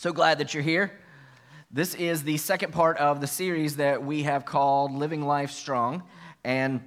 So 0.00 0.14
glad 0.14 0.38
that 0.38 0.54
you're 0.54 0.62
here. 0.62 0.98
This 1.70 1.94
is 1.94 2.22
the 2.22 2.38
second 2.38 2.72
part 2.72 2.96
of 2.96 3.20
the 3.20 3.26
series 3.26 3.76
that 3.76 4.02
we 4.02 4.22
have 4.22 4.46
called 4.46 4.94
Living 4.94 5.26
Life 5.26 5.50
Strong. 5.50 6.04
And 6.42 6.80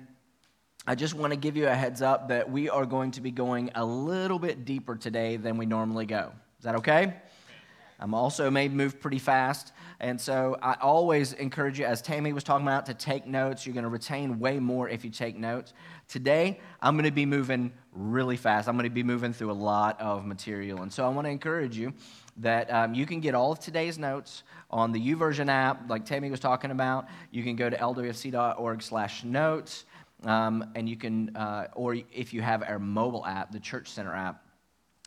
I 0.88 0.96
just 0.96 1.14
want 1.14 1.32
to 1.32 1.38
give 1.38 1.56
you 1.56 1.68
a 1.68 1.76
heads 1.76 2.02
up 2.02 2.30
that 2.30 2.50
we 2.50 2.70
are 2.70 2.88
going 2.88 3.12
to 3.12 3.22
be 3.22 3.30
going 3.30 3.70
a 3.76 3.86
little 3.86 4.40
bit 4.40 4.66
deeper 4.66 4.96
today 4.96 5.38
than 5.38 5.58
we 5.58 5.68
normally 5.68 6.08
go. 6.08 6.32
Is 6.58 6.64
that 6.64 6.74
okay? 6.78 7.14
I'm 8.00 8.16
also 8.16 8.50
made 8.50 8.74
move 8.74 9.00
pretty 9.00 9.20
fast. 9.20 9.74
And 10.04 10.20
so 10.20 10.58
I 10.62 10.76
always 10.82 11.32
encourage 11.32 11.80
you, 11.80 11.86
as 11.86 12.02
Tammy 12.02 12.34
was 12.34 12.44
talking 12.44 12.68
about, 12.68 12.88
to 12.88 12.94
take 12.94 13.26
notes. 13.26 13.66
You're 13.66 13.74
going 13.74 13.86
to 13.86 13.90
retain 13.90 14.38
way 14.38 14.60
more 14.60 14.90
if 14.90 15.06
you 15.06 15.10
take 15.10 15.38
notes. 15.38 15.72
Today, 16.10 16.60
I'm 16.82 16.96
going 16.96 17.06
to 17.06 17.12
be 17.12 17.26
moving 17.26 17.72
really 17.94 18.36
fast. 18.36 18.68
I'm 18.68 18.76
going 18.76 18.84
to 18.84 18.90
be 18.90 19.02
moving 19.02 19.32
through 19.32 19.52
a 19.52 19.54
lot 19.54 20.02
of 20.02 20.26
material. 20.26 20.82
And 20.82 20.92
so 20.92 21.06
I 21.06 21.08
want 21.08 21.26
to 21.26 21.32
encourage 21.32 21.78
you 21.78 21.94
that 22.36 22.70
um, 22.70 22.94
you 22.94 23.06
can 23.06 23.22
get 23.22 23.34
all 23.34 23.54
of 23.54 23.62
today's 23.62 23.98
notes 23.98 24.44
on 24.70 24.92
the 24.92 25.00
YouVersion 25.00 25.48
app, 25.48 25.90
like 25.90 26.06
Tammy 26.06 26.30
was 26.30 26.42
talking 26.42 26.72
about. 26.72 27.08
You 27.32 27.42
can 27.42 27.56
go 27.56 27.70
to 27.70 27.78
lwfc.org 27.78 28.82
slash 28.82 29.24
notes, 29.24 29.86
um, 30.26 30.70
and 30.76 30.90
you 30.90 30.98
can, 30.98 31.34
uh, 31.38 31.68
or 31.76 31.96
if 32.12 32.34
you 32.34 32.42
have 32.42 32.62
our 32.64 32.78
mobile 32.78 33.26
app, 33.26 33.54
the 33.54 33.60
Church 33.60 33.88
Center 33.88 34.14
app, 34.14 34.43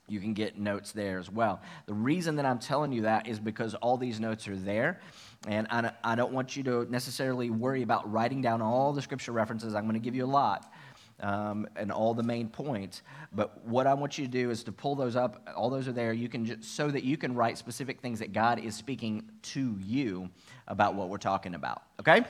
you 0.08 0.20
can 0.20 0.34
get 0.34 0.58
notes 0.58 0.92
there 0.92 1.18
as 1.18 1.30
well. 1.30 1.60
The 1.86 1.94
reason 1.94 2.36
that 2.36 2.46
I'm 2.46 2.58
telling 2.58 2.92
you 2.92 3.02
that 3.02 3.26
is 3.26 3.38
because 3.38 3.74
all 3.74 3.96
these 3.96 4.20
notes 4.20 4.46
are 4.48 4.56
there, 4.56 5.00
and 5.46 5.66
I 5.70 6.14
don't 6.14 6.32
want 6.32 6.56
you 6.56 6.62
to 6.64 6.90
necessarily 6.90 7.50
worry 7.50 7.82
about 7.82 8.10
writing 8.10 8.40
down 8.40 8.62
all 8.62 8.92
the 8.92 9.02
scripture 9.02 9.32
references. 9.32 9.74
I'm 9.74 9.84
going 9.84 9.94
to 9.94 10.00
give 10.00 10.14
you 10.14 10.24
a 10.24 10.26
lot 10.26 10.72
um, 11.20 11.66
and 11.76 11.90
all 11.90 12.14
the 12.14 12.22
main 12.22 12.48
points. 12.48 13.02
But 13.32 13.64
what 13.66 13.86
I 13.86 13.94
want 13.94 14.18
you 14.18 14.24
to 14.24 14.30
do 14.30 14.50
is 14.50 14.64
to 14.64 14.72
pull 14.72 14.94
those 14.94 15.16
up. 15.16 15.48
All 15.56 15.70
those 15.70 15.88
are 15.88 15.92
there. 15.92 16.12
You 16.12 16.28
can 16.28 16.44
just, 16.44 16.76
so 16.76 16.90
that 16.90 17.04
you 17.04 17.16
can 17.16 17.34
write 17.34 17.58
specific 17.58 18.00
things 18.00 18.18
that 18.18 18.32
God 18.32 18.58
is 18.58 18.74
speaking 18.74 19.22
to 19.42 19.76
you 19.80 20.30
about 20.68 20.94
what 20.94 21.08
we're 21.08 21.18
talking 21.18 21.54
about. 21.54 21.82
Okay. 22.00 22.24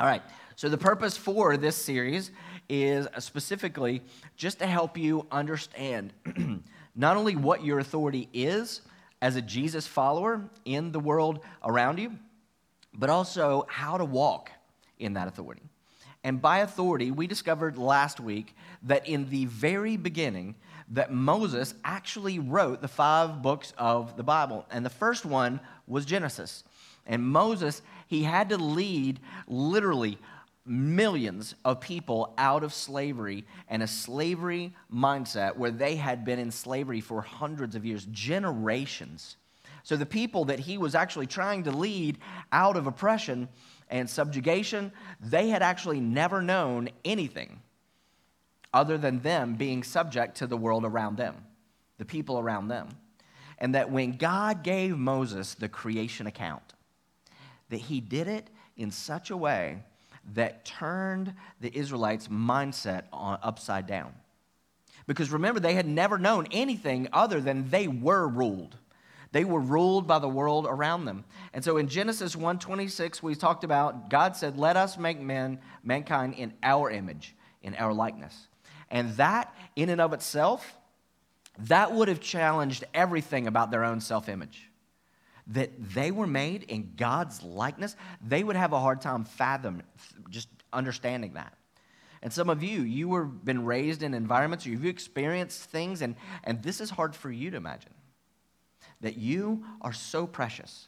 All 0.00 0.06
right. 0.06 0.22
So 0.56 0.68
the 0.68 0.78
purpose 0.78 1.16
for 1.16 1.56
this 1.56 1.76
series 1.76 2.30
is 2.72 3.06
specifically 3.18 4.00
just 4.34 4.60
to 4.60 4.66
help 4.66 4.96
you 4.96 5.26
understand 5.30 6.10
not 6.96 7.18
only 7.18 7.36
what 7.36 7.62
your 7.62 7.78
authority 7.78 8.30
is 8.32 8.80
as 9.20 9.36
a 9.36 9.42
Jesus 9.42 9.86
follower 9.86 10.42
in 10.64 10.90
the 10.90 10.98
world 10.98 11.40
around 11.62 11.98
you, 11.98 12.12
but 12.94 13.10
also 13.10 13.66
how 13.68 13.98
to 13.98 14.06
walk 14.06 14.50
in 14.98 15.12
that 15.12 15.28
authority. 15.28 15.60
And 16.24 16.40
by 16.40 16.60
authority, 16.60 17.10
we 17.10 17.26
discovered 17.26 17.76
last 17.76 18.20
week 18.20 18.56
that 18.84 19.06
in 19.06 19.28
the 19.28 19.44
very 19.44 19.98
beginning, 19.98 20.54
that 20.88 21.12
Moses 21.12 21.74
actually 21.84 22.38
wrote 22.38 22.80
the 22.80 22.88
five 22.88 23.42
books 23.42 23.74
of 23.76 24.16
the 24.16 24.22
Bible. 24.22 24.64
And 24.70 24.84
the 24.84 24.90
first 24.90 25.26
one 25.26 25.60
was 25.86 26.06
Genesis. 26.06 26.64
And 27.06 27.22
Moses, 27.22 27.82
he 28.06 28.22
had 28.22 28.48
to 28.48 28.56
lead 28.56 29.20
literally 29.46 30.18
millions 30.64 31.54
of 31.64 31.80
people 31.80 32.34
out 32.38 32.62
of 32.62 32.72
slavery 32.72 33.44
and 33.68 33.82
a 33.82 33.86
slavery 33.86 34.72
mindset 34.92 35.56
where 35.56 35.70
they 35.70 35.96
had 35.96 36.24
been 36.24 36.38
in 36.38 36.50
slavery 36.50 37.00
for 37.00 37.20
hundreds 37.20 37.74
of 37.74 37.84
years, 37.84 38.06
generations. 38.10 39.36
So 39.82 39.96
the 39.96 40.06
people 40.06 40.44
that 40.46 40.60
he 40.60 40.78
was 40.78 40.94
actually 40.94 41.26
trying 41.26 41.64
to 41.64 41.72
lead 41.72 42.18
out 42.52 42.76
of 42.76 42.86
oppression, 42.86 43.48
and 43.92 44.08
subjugation, 44.08 44.90
they 45.20 45.48
had 45.50 45.62
actually 45.62 46.00
never 46.00 46.42
known 46.42 46.88
anything 47.04 47.60
other 48.72 48.96
than 48.96 49.20
them 49.20 49.54
being 49.54 49.82
subject 49.82 50.38
to 50.38 50.46
the 50.46 50.56
world 50.56 50.84
around 50.84 51.18
them, 51.18 51.36
the 51.98 52.04
people 52.04 52.38
around 52.38 52.68
them. 52.68 52.88
And 53.58 53.74
that 53.74 53.92
when 53.92 54.16
God 54.16 54.64
gave 54.64 54.96
Moses 54.96 55.54
the 55.54 55.68
creation 55.68 56.26
account, 56.26 56.72
that 57.68 57.76
he 57.76 58.00
did 58.00 58.26
it 58.26 58.48
in 58.76 58.90
such 58.90 59.30
a 59.30 59.36
way 59.36 59.84
that 60.34 60.64
turned 60.64 61.34
the 61.60 61.76
Israelites' 61.76 62.28
mindset 62.28 63.04
on, 63.12 63.38
upside 63.42 63.86
down. 63.86 64.14
Because 65.06 65.30
remember, 65.30 65.60
they 65.60 65.74
had 65.74 65.86
never 65.86 66.18
known 66.18 66.46
anything 66.50 67.08
other 67.12 67.40
than 67.40 67.70
they 67.70 67.88
were 67.88 68.28
ruled. 68.28 68.76
They 69.32 69.44
were 69.44 69.60
ruled 69.60 70.06
by 70.06 70.18
the 70.18 70.28
world 70.28 70.66
around 70.68 71.06
them. 71.06 71.24
And 71.52 71.64
so 71.64 71.78
in 71.78 71.88
Genesis 71.88 72.36
1:26 72.36 73.22
we 73.22 73.34
talked 73.34 73.64
about 73.64 74.10
God 74.10 74.36
said, 74.36 74.58
"Let 74.58 74.76
us 74.76 74.98
make 74.98 75.20
men 75.20 75.58
mankind 75.82 76.34
in 76.34 76.52
our 76.62 76.90
image, 76.90 77.34
in 77.62 77.74
our 77.76 77.92
likeness." 77.92 78.48
And 78.90 79.16
that 79.16 79.54
in 79.74 79.88
and 79.88 80.00
of 80.00 80.12
itself 80.12 80.76
that 81.58 81.92
would 81.92 82.08
have 82.08 82.20
challenged 82.20 82.84
everything 82.94 83.46
about 83.46 83.70
their 83.70 83.84
own 83.84 84.00
self-image. 84.00 84.70
That 85.48 85.70
they 85.94 86.10
were 86.10 86.26
made 86.26 86.64
in 86.64 86.92
God's 86.96 87.42
likeness, 87.42 87.96
they 88.26 88.44
would 88.44 88.56
have 88.56 88.72
a 88.72 88.78
hard 88.78 89.00
time 89.00 89.24
fathom 89.24 89.82
just 90.30 90.48
understanding 90.72 91.34
that. 91.34 91.56
And 92.22 92.32
some 92.32 92.48
of 92.48 92.62
you, 92.62 92.82
you 92.82 93.08
were 93.08 93.24
been 93.24 93.64
raised 93.64 94.02
in 94.02 94.14
environments, 94.14 94.64
you've 94.64 94.86
experienced 94.86 95.64
things, 95.70 96.02
and, 96.02 96.14
and 96.44 96.62
this 96.62 96.80
is 96.80 96.88
hard 96.88 97.16
for 97.16 97.30
you 97.30 97.50
to 97.50 97.56
imagine 97.56 97.92
that 99.00 99.16
you 99.16 99.64
are 99.80 99.92
so 99.92 100.26
precious, 100.26 100.86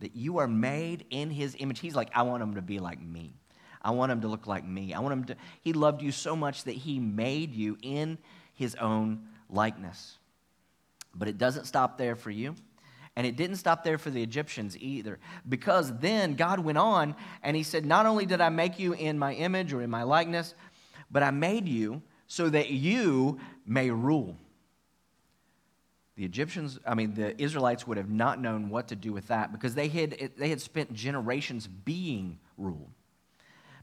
that 0.00 0.14
you 0.14 0.38
are 0.38 0.46
made 0.46 1.06
in 1.08 1.30
his 1.30 1.56
image. 1.58 1.80
He's 1.80 1.94
like, 1.94 2.10
I 2.14 2.22
want 2.22 2.42
him 2.42 2.54
to 2.56 2.62
be 2.62 2.78
like 2.78 3.00
me. 3.00 3.34
I 3.80 3.90
want 3.90 4.12
him 4.12 4.20
to 4.20 4.28
look 4.28 4.46
like 4.46 4.66
me. 4.66 4.92
I 4.92 5.00
want 5.00 5.12
him 5.12 5.24
to, 5.24 5.36
he 5.62 5.72
loved 5.72 6.02
you 6.02 6.12
so 6.12 6.36
much 6.36 6.64
that 6.64 6.72
he 6.72 6.98
made 6.98 7.54
you 7.54 7.78
in 7.82 8.18
his 8.52 8.74
own 8.74 9.26
likeness. 9.48 10.18
But 11.14 11.28
it 11.28 11.38
doesn't 11.38 11.64
stop 11.64 11.96
there 11.96 12.16
for 12.16 12.30
you. 12.30 12.54
And 13.16 13.26
it 13.26 13.36
didn't 13.36 13.56
stop 13.56 13.84
there 13.84 13.98
for 13.98 14.10
the 14.10 14.22
Egyptians 14.22 14.76
either. 14.78 15.18
Because 15.48 15.96
then 15.98 16.34
God 16.34 16.58
went 16.60 16.78
on 16.78 17.14
and 17.42 17.56
he 17.56 17.62
said, 17.62 17.86
Not 17.86 18.06
only 18.06 18.26
did 18.26 18.40
I 18.40 18.48
make 18.48 18.78
you 18.78 18.92
in 18.92 19.18
my 19.18 19.34
image 19.34 19.72
or 19.72 19.82
in 19.82 19.90
my 19.90 20.02
likeness, 20.02 20.54
but 21.10 21.22
I 21.22 21.30
made 21.30 21.68
you 21.68 22.02
so 22.26 22.48
that 22.48 22.70
you 22.70 23.38
may 23.66 23.90
rule. 23.90 24.36
The 26.16 26.24
Egyptians, 26.24 26.78
I 26.86 26.94
mean, 26.94 27.14
the 27.14 27.40
Israelites 27.40 27.86
would 27.86 27.96
have 27.96 28.10
not 28.10 28.40
known 28.40 28.68
what 28.68 28.88
to 28.88 28.96
do 28.96 29.12
with 29.12 29.28
that 29.28 29.52
because 29.52 29.74
they 29.74 29.88
had, 29.88 30.30
they 30.36 30.48
had 30.48 30.60
spent 30.60 30.92
generations 30.92 31.66
being 31.66 32.38
ruled. 32.56 32.90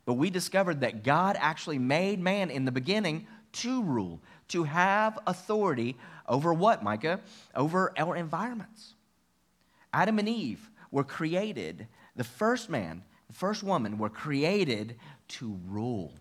But 0.06 0.14
we 0.14 0.30
discovered 0.30 0.82
that 0.82 1.04
God 1.04 1.38
actually 1.40 1.78
made 1.78 2.20
man 2.20 2.50
in 2.50 2.66
the 2.66 2.72
beginning 2.72 3.28
to 3.54 3.84
rule, 3.84 4.22
to 4.50 4.64
have 4.64 5.20
authority 5.28 5.98
over 6.28 6.54
what, 6.54 6.84
Micah? 6.84 7.20
Over 7.54 7.94
our 7.98 8.16
environments. 8.16 8.96
Adam 9.94 10.20
and 10.20 10.30
Eve 10.30 10.70
were 10.92 11.04
created, 11.04 11.88
the 12.16 12.24
first 12.24 12.70
man, 12.70 13.04
the 13.28 13.34
first 13.34 13.64
woman 13.64 13.98
were 13.98 14.10
created 14.10 14.96
to 15.28 15.58
rule. 15.68 16.14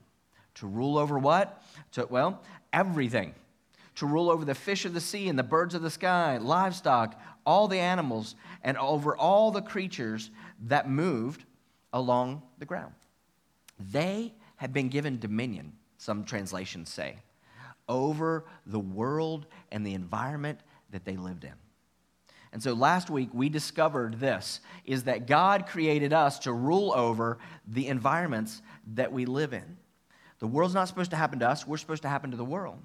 To 0.57 0.67
rule 0.67 0.99
over 0.99 1.19
what? 1.19 1.63
To, 1.93 2.07
well, 2.09 2.43
everything 2.73 3.35
to 3.97 4.07
rule 4.07 4.31
over 4.31 4.47
the 4.47 4.55
fish 4.55 4.87
of 4.87 4.95
the 4.95 5.01
sea 5.01 5.29
and 5.29 5.39
the 5.39 5.43
birds 5.43 5.75
of 5.75 5.83
the 5.83 5.91
sky, 5.91 6.39
livestock, 6.39 7.21
all 7.45 7.69
the 7.69 7.79
animals, 7.79 8.35
and 8.63 8.79
over 8.79 9.15
all 9.15 9.51
the 9.51 9.61
creatures 9.61 10.31
that 10.69 10.89
moved 10.89 11.45
along 11.93 12.41
the 12.59 12.65
ground. 12.65 12.95
They 13.79 14.33
had 14.57 14.73
been 14.73 14.89
given 14.89 15.19
dominion, 15.19 15.75
some 15.99 16.25
translations 16.25 16.89
say, 16.89 17.17
over 17.91 18.47
the 18.65 18.81
world 18.81 19.45
and 19.71 19.87
the 19.87 19.93
environment 19.93 20.61
that 20.93 21.05
they 21.05 21.17
lived 21.17 21.45
in. 21.45 21.53
And 22.53 22.63
so 22.63 22.73
last 22.73 23.11
week 23.11 23.31
we 23.33 23.49
discovered 23.49 24.19
this 24.19 24.61
is 24.85 25.05
that 25.05 25.27
God 25.27 25.67
created 25.67 26.13
us 26.13 26.41
to 26.41 26.53
rule 26.53 26.93
over 26.95 27.39
the 27.67 27.87
environments 27.87 28.61
that 28.95 29.13
we 29.13 29.25
live 29.25 29.53
in. 29.53 29.77
The 30.41 30.47
world's 30.47 30.75
not 30.75 30.89
supposed 30.89 31.11
to 31.11 31.17
happen 31.17 31.39
to 31.41 31.49
us, 31.49 31.67
we're 31.67 31.77
supposed 31.77 32.03
to 32.03 32.09
happen 32.09 32.31
to 32.31 32.37
the 32.37 32.45
world. 32.45 32.81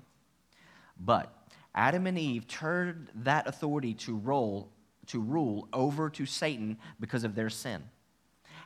But 0.99 1.33
Adam 1.73 2.05
and 2.07 2.17
Eve 2.17 2.47
turned 2.47 3.09
that 3.15 3.47
authority 3.47 3.93
to 3.95 4.15
rule, 4.15 4.69
to 5.07 5.19
rule 5.19 5.67
over 5.73 6.09
to 6.11 6.25
Satan 6.25 6.77
because 6.99 7.23
of 7.23 7.35
their 7.35 7.49
sin. 7.49 7.83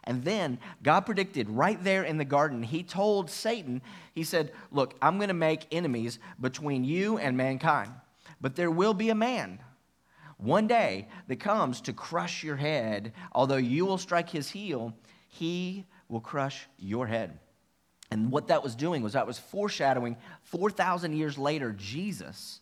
And 0.04 0.24
then 0.24 0.60
God 0.82 1.02
predicted 1.02 1.50
right 1.50 1.82
there 1.84 2.04
in 2.04 2.18
the 2.18 2.26
garden, 2.26 2.64
He 2.64 2.84
told 2.84 3.30
Satan, 3.30 3.82
He 4.14 4.24
said, 4.24 4.52
Look, 4.72 4.96
I'm 5.02 5.18
going 5.18 5.28
to 5.30 5.34
make 5.34 5.68
enemies 5.72 6.20
between 6.40 6.84
you 6.84 7.18
and 7.18 7.36
mankind, 7.36 7.92
but 8.40 8.56
there 8.56 8.72
will 8.72 8.94
be 8.94 9.10
a 9.10 9.16
man 9.16 9.60
one 10.40 10.68
day 10.68 11.08
that 11.28 11.40
comes 11.40 11.82
to 11.82 11.94
crush 11.94 12.44
your 12.44 12.56
head. 12.56 13.14
Although 13.34 13.58
you 13.58 13.86
will 13.86 13.98
strike 13.98 14.30
his 14.30 14.50
heel, 14.50 14.96
he 15.28 15.86
will 16.08 16.22
crush 16.22 16.68
your 16.78 17.08
head. 17.08 17.40
And 18.10 18.32
what 18.32 18.48
that 18.48 18.64
was 18.64 18.76
doing 18.76 19.04
was 19.04 19.14
that 19.14 19.28
was 19.28 19.38
foreshadowing 19.38 20.18
4,000 20.44 21.14
years 21.14 21.38
later, 21.38 21.74
Jesus, 21.74 22.62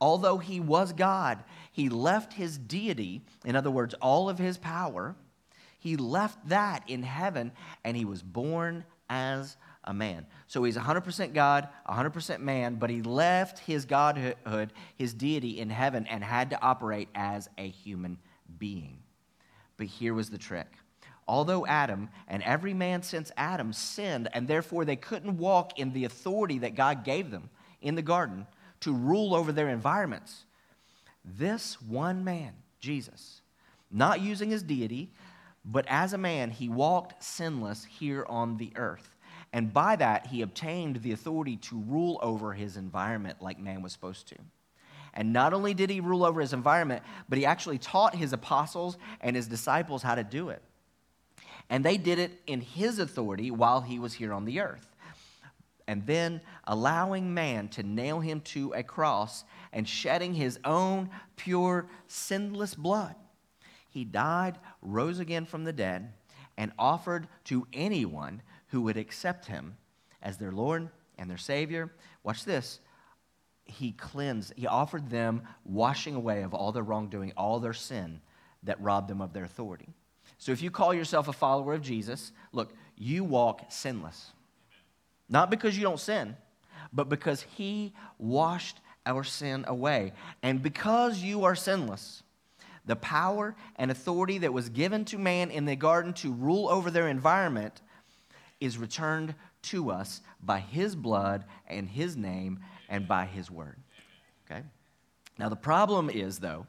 although 0.00 0.38
he 0.38 0.60
was 0.60 0.92
God, 0.92 1.42
he 1.70 1.88
left 1.88 2.34
his 2.34 2.58
deity, 2.58 3.22
in 3.44 3.56
other 3.56 3.70
words, 3.70 3.94
all 3.94 4.28
of 4.28 4.38
his 4.38 4.58
power, 4.58 5.16
he 5.78 5.96
left 5.96 6.48
that 6.48 6.84
in 6.88 7.02
heaven 7.02 7.52
and 7.84 7.96
he 7.96 8.04
was 8.04 8.22
born 8.22 8.84
as 9.08 9.56
a 9.84 9.92
man. 9.92 10.26
So 10.46 10.64
he's 10.64 10.76
100% 10.76 11.34
God, 11.34 11.68
100% 11.88 12.40
man, 12.40 12.76
but 12.76 12.90
he 12.90 13.02
left 13.02 13.58
his 13.60 13.84
godhood, 13.84 14.72
his 14.96 15.14
deity 15.14 15.58
in 15.58 15.70
heaven, 15.70 16.06
and 16.06 16.22
had 16.22 16.50
to 16.50 16.62
operate 16.62 17.08
as 17.14 17.48
a 17.58 17.68
human 17.68 18.18
being. 18.58 18.98
But 19.76 19.86
here 19.86 20.14
was 20.14 20.30
the 20.30 20.38
trick. 20.38 20.68
Although 21.26 21.66
Adam 21.66 22.08
and 22.28 22.42
every 22.42 22.74
man 22.74 23.02
since 23.02 23.32
Adam 23.36 23.72
sinned, 23.72 24.28
and 24.32 24.46
therefore 24.46 24.84
they 24.84 24.96
couldn't 24.96 25.38
walk 25.38 25.78
in 25.78 25.92
the 25.92 26.04
authority 26.04 26.58
that 26.60 26.74
God 26.74 27.04
gave 27.04 27.30
them 27.30 27.50
in 27.80 27.94
the 27.94 28.02
garden 28.02 28.46
to 28.80 28.92
rule 28.92 29.34
over 29.34 29.52
their 29.52 29.68
environments, 29.68 30.44
this 31.24 31.80
one 31.80 32.24
man, 32.24 32.52
Jesus, 32.80 33.40
not 33.90 34.20
using 34.20 34.50
his 34.50 34.62
deity, 34.62 35.12
but 35.64 35.86
as 35.88 36.12
a 36.12 36.18
man, 36.18 36.50
he 36.50 36.68
walked 36.68 37.22
sinless 37.22 37.84
here 37.84 38.26
on 38.28 38.56
the 38.56 38.72
earth. 38.74 39.11
And 39.52 39.72
by 39.72 39.96
that, 39.96 40.26
he 40.28 40.42
obtained 40.42 40.96
the 40.96 41.12
authority 41.12 41.56
to 41.58 41.78
rule 41.78 42.18
over 42.22 42.52
his 42.52 42.76
environment 42.76 43.42
like 43.42 43.58
man 43.58 43.82
was 43.82 43.92
supposed 43.92 44.28
to. 44.28 44.36
And 45.14 45.32
not 45.32 45.52
only 45.52 45.74
did 45.74 45.90
he 45.90 46.00
rule 46.00 46.24
over 46.24 46.40
his 46.40 46.54
environment, 46.54 47.02
but 47.28 47.38
he 47.38 47.44
actually 47.44 47.78
taught 47.78 48.14
his 48.14 48.32
apostles 48.32 48.96
and 49.20 49.36
his 49.36 49.46
disciples 49.46 50.02
how 50.02 50.14
to 50.14 50.24
do 50.24 50.48
it. 50.48 50.62
And 51.68 51.84
they 51.84 51.98
did 51.98 52.18
it 52.18 52.40
in 52.46 52.62
his 52.62 52.98
authority 52.98 53.50
while 53.50 53.82
he 53.82 53.98
was 53.98 54.14
here 54.14 54.32
on 54.32 54.46
the 54.46 54.60
earth. 54.60 54.88
And 55.86 56.06
then 56.06 56.40
allowing 56.64 57.34
man 57.34 57.68
to 57.70 57.82
nail 57.82 58.20
him 58.20 58.40
to 58.40 58.72
a 58.72 58.82
cross 58.82 59.44
and 59.72 59.86
shedding 59.86 60.32
his 60.32 60.58
own 60.64 61.10
pure, 61.36 61.86
sinless 62.06 62.74
blood 62.74 63.16
he 63.92 64.04
died, 64.04 64.58
rose 64.80 65.18
again 65.18 65.44
from 65.44 65.64
the 65.64 65.72
dead, 65.72 66.14
and 66.56 66.72
offered 66.78 67.28
to 67.44 67.66
anyone 67.74 68.40
who 68.72 68.80
would 68.80 68.96
accept 68.96 69.46
him 69.46 69.76
as 70.22 70.38
their 70.38 70.50
Lord 70.50 70.88
and 71.18 71.30
their 71.30 71.38
Savior. 71.38 71.92
Watch 72.24 72.44
this. 72.44 72.80
He 73.64 73.92
cleansed, 73.92 74.54
he 74.56 74.66
offered 74.66 75.08
them 75.08 75.42
washing 75.64 76.14
away 76.14 76.42
of 76.42 76.52
all 76.52 76.72
their 76.72 76.82
wrongdoing, 76.82 77.32
all 77.36 77.60
their 77.60 77.74
sin 77.74 78.20
that 78.64 78.80
robbed 78.80 79.08
them 79.08 79.20
of 79.20 79.32
their 79.32 79.44
authority. 79.44 79.88
So 80.38 80.52
if 80.52 80.62
you 80.62 80.70
call 80.70 80.92
yourself 80.92 81.28
a 81.28 81.32
follower 81.32 81.74
of 81.74 81.82
Jesus, 81.82 82.32
look, 82.52 82.72
you 82.96 83.24
walk 83.24 83.62
sinless. 83.68 84.32
Not 85.28 85.50
because 85.50 85.76
you 85.76 85.84
don't 85.84 86.00
sin, 86.00 86.36
but 86.92 87.08
because 87.08 87.42
he 87.42 87.92
washed 88.18 88.80
our 89.04 89.22
sin 89.22 89.64
away. 89.68 90.12
And 90.42 90.62
because 90.62 91.18
you 91.18 91.44
are 91.44 91.54
sinless, 91.54 92.22
the 92.86 92.96
power 92.96 93.54
and 93.76 93.90
authority 93.90 94.38
that 94.38 94.52
was 94.52 94.70
given 94.70 95.04
to 95.06 95.18
man 95.18 95.50
in 95.50 95.66
the 95.66 95.76
garden 95.76 96.14
to 96.14 96.32
rule 96.32 96.68
over 96.68 96.90
their 96.90 97.08
environment 97.08 97.82
is 98.62 98.78
returned 98.78 99.34
to 99.62 99.90
us 99.90 100.20
by 100.42 100.60
his 100.60 100.94
blood 100.94 101.44
and 101.66 101.88
his 101.88 102.16
name 102.16 102.60
and 102.88 103.08
by 103.08 103.26
his 103.26 103.50
word. 103.50 103.76
Okay? 104.50 104.62
Now, 105.38 105.48
the 105.48 105.56
problem 105.56 106.08
is, 106.08 106.38
though, 106.38 106.66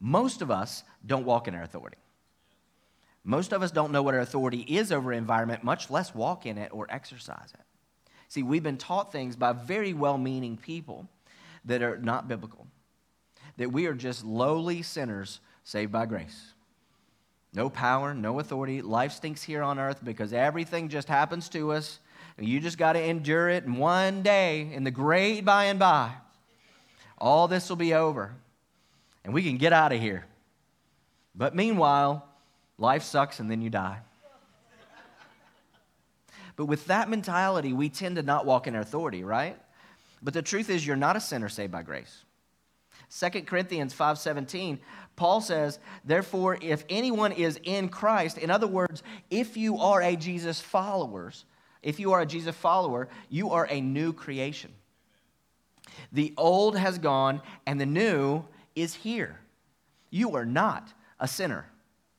most 0.00 0.42
of 0.42 0.50
us 0.50 0.84
don't 1.06 1.24
walk 1.24 1.48
in 1.48 1.54
our 1.54 1.62
authority. 1.62 1.98
Most 3.24 3.52
of 3.52 3.62
us 3.62 3.70
don't 3.70 3.92
know 3.92 4.02
what 4.02 4.14
our 4.14 4.20
authority 4.20 4.60
is 4.60 4.90
over 4.90 5.12
environment, 5.12 5.62
much 5.62 5.90
less 5.90 6.14
walk 6.14 6.44
in 6.44 6.58
it 6.58 6.70
or 6.72 6.86
exercise 6.90 7.52
it. 7.54 7.64
See, 8.28 8.42
we've 8.42 8.62
been 8.62 8.78
taught 8.78 9.12
things 9.12 9.36
by 9.36 9.52
very 9.52 9.92
well 9.92 10.18
meaning 10.18 10.56
people 10.56 11.08
that 11.64 11.82
are 11.82 11.98
not 11.98 12.28
biblical 12.28 12.66
that 13.56 13.70
we 13.70 13.86
are 13.86 13.94
just 13.94 14.24
lowly 14.24 14.82
sinners 14.82 15.40
saved 15.64 15.92
by 15.92 16.06
grace. 16.06 16.54
No 17.54 17.68
power, 17.68 18.14
no 18.14 18.40
authority. 18.40 18.80
Life 18.80 19.12
stinks 19.12 19.42
here 19.42 19.62
on 19.62 19.78
earth 19.78 20.00
because 20.02 20.32
everything 20.32 20.88
just 20.88 21.08
happens 21.08 21.48
to 21.50 21.72
us. 21.72 21.98
You 22.38 22.60
just 22.60 22.78
got 22.78 22.94
to 22.94 23.02
endure 23.02 23.48
it. 23.50 23.64
And 23.64 23.78
one 23.78 24.22
day, 24.22 24.72
in 24.72 24.84
the 24.84 24.90
great 24.90 25.42
by 25.42 25.66
and 25.66 25.78
by, 25.78 26.12
all 27.18 27.48
this 27.48 27.68
will 27.68 27.76
be 27.76 27.94
over 27.94 28.34
and 29.24 29.34
we 29.34 29.42
can 29.42 29.58
get 29.58 29.72
out 29.72 29.92
of 29.92 30.00
here. 30.00 30.24
But 31.34 31.54
meanwhile, 31.54 32.26
life 32.78 33.02
sucks 33.02 33.38
and 33.38 33.50
then 33.50 33.60
you 33.60 33.70
die. 33.70 33.98
But 36.56 36.66
with 36.66 36.86
that 36.86 37.08
mentality, 37.08 37.72
we 37.72 37.88
tend 37.88 38.16
to 38.16 38.22
not 38.22 38.44
walk 38.44 38.66
in 38.66 38.76
authority, 38.76 39.24
right? 39.24 39.58
But 40.22 40.34
the 40.34 40.42
truth 40.42 40.68
is, 40.70 40.86
you're 40.86 40.96
not 40.96 41.16
a 41.16 41.20
sinner 41.20 41.48
saved 41.48 41.72
by 41.72 41.82
grace. 41.82 42.24
2 43.12 43.46
Corinthians 43.46 43.92
5:17, 43.92 44.80
Paul 45.16 45.42
says, 45.42 45.78
"Therefore 46.02 46.56
if 46.62 46.84
anyone 46.88 47.32
is 47.32 47.60
in 47.62 47.90
Christ, 47.90 48.38
in 48.38 48.50
other 48.50 48.66
words, 48.66 49.02
if 49.30 49.54
you 49.56 49.78
are 49.78 50.00
a 50.00 50.16
Jesus 50.16 50.60
followers, 50.60 51.44
if 51.82 52.00
you 52.00 52.12
are 52.12 52.22
a 52.22 52.26
Jesus 52.26 52.56
follower, 52.56 53.08
you 53.28 53.50
are 53.50 53.66
a 53.68 53.80
new 53.80 54.14
creation. 54.14 54.72
The 56.10 56.32
old 56.38 56.76
has 56.78 56.98
gone 56.98 57.42
and 57.66 57.78
the 57.78 57.86
new 57.86 58.44
is 58.74 58.94
here. 58.94 59.40
You 60.08 60.34
are 60.36 60.46
not 60.46 60.94
a 61.20 61.28
sinner 61.28 61.66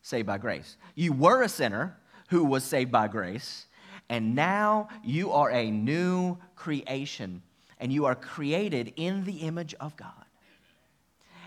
saved 0.04 0.28
by 0.28 0.38
grace. 0.38 0.78
You 0.94 1.14
were 1.14 1.42
a 1.42 1.50
sinner 1.50 1.98
who 2.28 2.44
was 2.44 2.64
saved 2.64 2.92
by 2.92 3.08
grace, 3.08 3.68
and 4.10 4.36
now 4.36 4.90
you 5.04 5.32
are 5.32 5.50
a 5.50 5.72
new 5.72 6.38
creation, 6.56 7.42
and 7.80 7.92
you 7.92 8.06
are 8.06 8.16
created 8.16 8.94
in 8.96 9.24
the 9.24 9.38
image 9.38 9.74
of 9.76 9.96
God. 9.96 10.23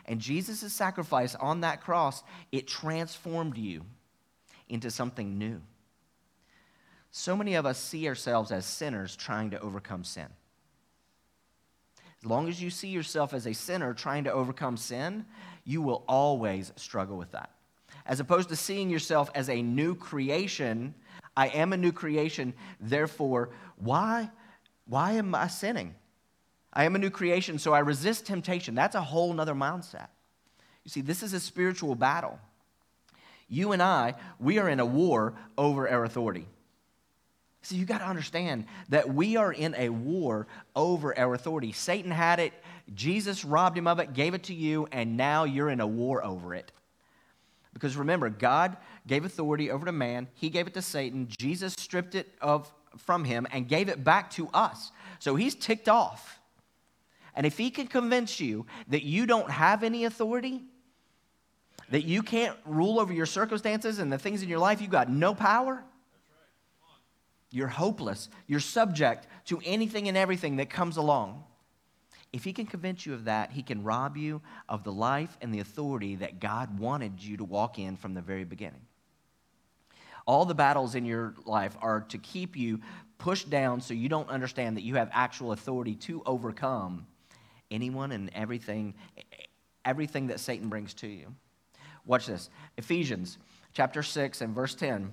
And 0.06 0.20
Jesus' 0.20 0.73
sacrifice 0.73 1.35
on 1.35 1.61
that 1.61 1.82
cross, 1.82 2.23
it 2.53 2.67
transformed 2.67 3.58
you 3.58 3.85
into 4.69 4.91
something 4.91 5.37
new. 5.38 5.61
So 7.11 7.37
many 7.37 7.55
of 7.55 7.67
us 7.67 7.79
see 7.79 8.06
ourselves 8.08 8.53
as 8.53 8.67
sinners 8.67 9.17
trying 9.17 9.50
to 9.50 9.61
overcome 9.61 10.05
sin. 10.05 10.26
As 12.23 12.29
long 12.29 12.49
as 12.49 12.62
you 12.62 12.70
see 12.70 12.88
yourself 12.88 13.35
as 13.35 13.47
a 13.47 13.53
sinner 13.53 13.94
trying 13.94 14.25
to 14.25 14.32
overcome 14.32 14.76
sin, 14.76 15.26
you 15.64 15.82
will 15.82 16.05
always 16.08 16.73
struggle 16.76 17.17
with 17.17 17.32
that. 17.32 17.50
As 18.05 18.20
opposed 18.20 18.49
to 18.50 18.56
seeing 18.56 18.88
yourself 18.91 19.31
as 19.35 19.49
a 19.49 19.62
new 19.62 19.94
creation, 19.94 20.94
I 21.37 21.49
am 21.49 21.73
a 21.73 21.76
new 21.76 21.93
creation, 21.93 22.55
therefore, 22.81 23.50
why, 23.76 24.31
why 24.87 25.12
am 25.12 25.35
I 25.35 25.49
sinning? 25.49 25.94
I 26.76 26.84
am 26.84 26.94
a 26.94 26.99
new 26.99 27.08
creation, 27.08 27.58
so 27.58 27.73
I 27.73 27.78
resist 27.78 28.26
temptation. 28.26 28.75
That's 28.75 28.94
a 28.94 29.00
whole 29.00 29.32
nother 29.32 29.55
mindset. 29.55 30.08
You 30.84 30.90
see, 30.90 31.00
this 31.00 31.23
is 31.23 31.32
a 31.32 31.40
spiritual 31.40 31.94
battle. 31.94 32.38
You 33.49 33.73
and 33.73 33.82
I, 33.82 34.14
we 34.38 34.58
are 34.58 34.69
in 34.69 34.78
a 34.78 34.84
war 34.84 35.32
over 35.56 35.88
our 35.88 36.05
authority. 36.05 36.46
See, 37.62 37.76
you 37.76 37.87
got 37.87 37.99
to 37.99 38.06
understand 38.06 38.67
that 38.90 39.12
we 39.12 39.37
are 39.37 39.52
in 39.52 39.75
a 39.75 39.88
war 39.88 40.46
over 40.76 41.19
our 41.19 41.32
authority. 41.32 41.73
Satan 41.73 42.11
had 42.11 42.40
it, 42.40 42.52
Jesus 42.94 43.43
robbed 43.43 43.79
him 43.79 43.87
of 43.87 43.99
it, 43.99 44.12
gave 44.12 44.34
it 44.34 44.44
to 44.44 44.55
you, 44.55 44.87
and 44.93 45.17
now 45.17 45.44
you're 45.44 45.70
in 45.70 45.81
a 45.81 45.87
war 45.87 46.22
over 46.22 46.55
it. 46.55 46.72
Because 47.72 47.96
remember, 47.96 48.29
God 48.29 48.76
gave 49.06 49.24
authority 49.24 49.70
over 49.70 49.86
to 49.86 49.93
man, 49.93 50.29
he 50.34 50.51
gave 50.51 50.67
it 50.67 50.74
to 50.74 50.82
Satan, 50.82 51.27
Jesus 51.27 51.72
stripped 51.72 52.15
it 52.15 52.34
of, 52.43 52.70
from 52.98 53.24
him 53.24 53.46
and 53.51 53.67
gave 53.67 53.89
it 53.89 54.05
back 54.05 54.31
to 54.32 54.51
us. 54.53 54.93
So 55.20 55.36
he's 55.36 55.55
ticked 55.55 55.89
off. 55.89 56.39
And 57.36 57.46
if 57.46 57.58
he 57.58 57.70
can 57.70 57.86
convince 57.86 58.40
you 58.40 58.66
that 58.88 59.05
you 59.05 59.26
don't 59.26 59.50
have 59.50 59.82
any 59.84 60.06
authority, 60.06 60.64
that 61.90 62.05
you 62.05 62.22
can't 62.22 62.56
rule 62.64 62.98
over 62.98 63.12
your 63.12 63.26
circumstances 63.26 63.98
and 63.98 64.12
the 64.12 64.19
things 64.19 64.43
in 64.43 64.48
your 64.48 64.58
life, 64.58 64.81
you've 64.81 64.90
got 64.90 65.10
no 65.10 65.34
power, 65.34 65.84
you're 67.50 67.69
hopeless. 67.69 68.28
You're 68.46 68.60
subject 68.60 69.26
to 69.46 69.60
anything 69.64 70.08
and 70.08 70.16
everything 70.16 70.56
that 70.56 70.69
comes 70.69 70.96
along. 70.96 71.44
If 72.32 72.44
he 72.44 72.52
can 72.52 72.66
convince 72.66 73.06
you 73.06 73.14
of 73.14 73.24
that, 73.24 73.52
he 73.52 73.62
can 73.62 73.82
rob 73.82 74.16
you 74.16 74.43
of 74.69 74.84
the 74.84 74.93
life 74.93 75.38
and 75.40 75.55
the 75.55 75.60
authority 75.60 76.16
that 76.16 76.40
God 76.40 76.78
wanted 76.78 77.22
you 77.22 77.36
to 77.36 77.44
walk 77.44 77.78
in 77.78 77.96
from 77.96 78.14
the 78.14 78.20
very 78.20 78.44
beginning. 78.44 78.82
All 80.26 80.44
the 80.44 80.55
battles 80.55 80.96
in 80.96 81.05
your 81.05 81.34
life 81.44 81.76
are 81.81 82.00
to 82.08 82.19
keep 82.19 82.56
you 82.56 82.81
pushed 83.16 83.48
down 83.48 83.81
so 83.81 83.94
you 83.94 84.08
don't 84.08 84.28
understand 84.28 84.76
that 84.76 84.82
you 84.82 84.96
have 84.96 85.08
actual 85.12 85.52
authority 85.52 85.94
to 85.94 86.22
overcome 86.26 87.06
anyone 87.70 88.13
and 88.13 88.31
everything, 88.35 88.94
everything 89.85 90.29
that 90.29 90.41
Satan 90.41 90.69
brings 90.69 90.94
to 90.94 91.06
you. 91.06 91.35
Watch 92.05 92.27
this. 92.27 92.51
Ephesians 92.77 93.39
chapter 93.73 94.03
6 94.03 94.41
and 94.41 94.55
verse 94.55 94.75
10. 94.75 95.13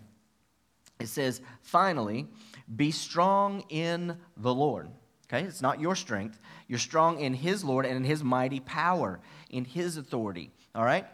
It 1.00 1.08
says, 1.08 1.42
finally, 1.62 2.28
be 2.74 2.92
strong 2.92 3.64
in 3.70 4.18
the 4.38 4.54
Lord. 4.54 4.90
Okay, 5.28 5.44
it's 5.46 5.62
not 5.62 5.82
your 5.82 5.96
strength. 5.96 6.40
You're 6.68 6.80
strong 6.80 7.20
in 7.20 7.34
His 7.34 7.64
Lord 7.64 7.86
and 7.86 7.98
in 7.98 8.04
His 8.04 8.24
mighty 8.24 8.60
power, 8.60 9.20
in 9.50 9.66
His 9.66 9.98
authority. 9.98 10.52
All 10.76 10.86
right? 10.86 11.06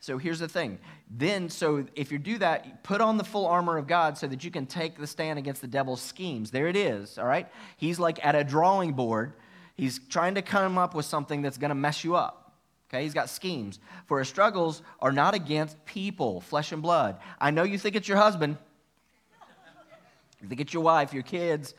So 0.00 0.18
here's 0.18 0.38
the 0.38 0.48
thing. 0.48 0.78
Then, 1.10 1.48
so 1.48 1.86
if 1.94 2.12
you 2.12 2.18
do 2.18 2.38
that, 2.38 2.84
put 2.84 3.00
on 3.00 3.16
the 3.16 3.24
full 3.24 3.46
armor 3.46 3.78
of 3.78 3.86
God 3.86 4.18
so 4.18 4.26
that 4.26 4.44
you 4.44 4.50
can 4.50 4.66
take 4.66 4.98
the 4.98 5.06
stand 5.06 5.38
against 5.38 5.60
the 5.60 5.66
devil's 5.66 6.02
schemes. 6.02 6.50
There 6.50 6.68
it 6.68 6.76
is. 6.76 7.18
All 7.18 7.26
right? 7.26 7.48
He's 7.76 7.98
like 7.98 8.24
at 8.24 8.34
a 8.34 8.44
drawing 8.44 8.92
board 8.92 9.32
He's 9.74 9.98
trying 10.08 10.36
to 10.36 10.42
come 10.42 10.78
up 10.78 10.94
with 10.94 11.04
something 11.04 11.42
that's 11.42 11.58
going 11.58 11.70
to 11.70 11.74
mess 11.74 12.04
you 12.04 12.16
up. 12.16 12.52
Okay, 12.88 13.02
he's 13.02 13.14
got 13.14 13.28
schemes. 13.28 13.80
For 14.06 14.20
his 14.20 14.28
struggles 14.28 14.82
are 15.00 15.10
not 15.10 15.34
against 15.34 15.84
people, 15.84 16.40
flesh 16.40 16.70
and 16.70 16.80
blood. 16.80 17.16
I 17.40 17.50
know 17.50 17.64
you 17.64 17.76
think 17.78 17.96
it's 17.96 18.06
your 18.06 18.18
husband, 18.18 18.56
you 20.40 20.48
think 20.48 20.60
it's 20.60 20.72
your 20.72 20.82
wife, 20.82 21.12
your 21.12 21.22
kids, 21.22 21.74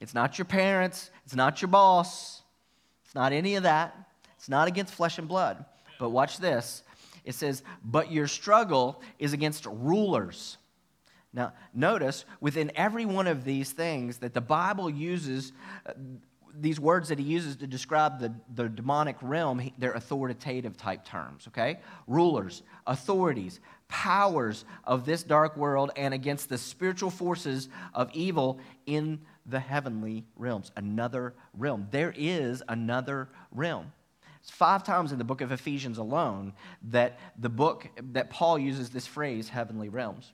It's 0.00 0.14
not 0.14 0.36
your 0.36 0.46
parents. 0.46 1.10
It's 1.24 1.36
not 1.36 1.62
your 1.62 1.68
boss. 1.68 2.42
It's 3.04 3.14
not 3.14 3.32
any 3.32 3.54
of 3.54 3.62
that. 3.62 3.94
It's 4.36 4.48
not 4.48 4.66
against 4.66 4.92
flesh 4.92 5.16
and 5.18 5.28
blood. 5.28 5.64
But 6.00 6.10
watch 6.10 6.38
this. 6.38 6.82
It 7.24 7.36
says, 7.36 7.62
But 7.84 8.10
your 8.10 8.26
struggle 8.26 9.00
is 9.20 9.32
against 9.32 9.64
rulers. 9.66 10.56
Now, 11.32 11.52
notice 11.72 12.24
within 12.40 12.72
every 12.74 13.06
one 13.06 13.28
of 13.28 13.44
these 13.44 13.70
things 13.70 14.18
that 14.18 14.34
the 14.34 14.40
Bible 14.40 14.90
uses, 14.90 15.52
these 16.60 16.78
words 16.78 17.08
that 17.08 17.18
he 17.18 17.24
uses 17.24 17.56
to 17.56 17.66
describe 17.66 18.20
the, 18.20 18.32
the 18.54 18.68
demonic 18.68 19.16
realm, 19.22 19.70
they're 19.78 19.92
authoritative 19.92 20.76
type 20.76 21.04
terms, 21.04 21.46
okay? 21.48 21.78
Rulers, 22.06 22.62
authorities, 22.86 23.60
powers 23.88 24.64
of 24.84 25.04
this 25.04 25.22
dark 25.22 25.56
world, 25.56 25.90
and 25.96 26.14
against 26.14 26.48
the 26.48 26.58
spiritual 26.58 27.10
forces 27.10 27.68
of 27.94 28.10
evil 28.12 28.58
in 28.86 29.20
the 29.46 29.60
heavenly 29.60 30.24
realms. 30.36 30.70
Another 30.76 31.34
realm. 31.56 31.88
There 31.90 32.14
is 32.16 32.62
another 32.68 33.28
realm. 33.50 33.92
It's 34.40 34.50
five 34.50 34.82
times 34.82 35.12
in 35.12 35.18
the 35.18 35.24
book 35.24 35.40
of 35.40 35.52
Ephesians 35.52 35.98
alone 35.98 36.52
that 36.90 37.18
the 37.38 37.48
book 37.48 37.88
that 38.12 38.30
Paul 38.30 38.58
uses 38.58 38.90
this 38.90 39.06
phrase, 39.06 39.48
heavenly 39.48 39.88
realms. 39.88 40.32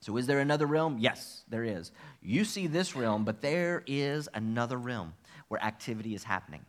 So, 0.00 0.18
is 0.18 0.26
there 0.26 0.40
another 0.40 0.66
realm? 0.66 0.98
Yes, 0.98 1.44
there 1.48 1.64
is. 1.64 1.90
You 2.20 2.44
see 2.44 2.66
this 2.66 2.94
realm, 2.94 3.24
but 3.24 3.40
there 3.40 3.82
is 3.86 4.28
another 4.34 4.76
realm 4.76 5.14
where 5.54 5.64
activity 5.64 6.16
is 6.16 6.24
happening. 6.24 6.64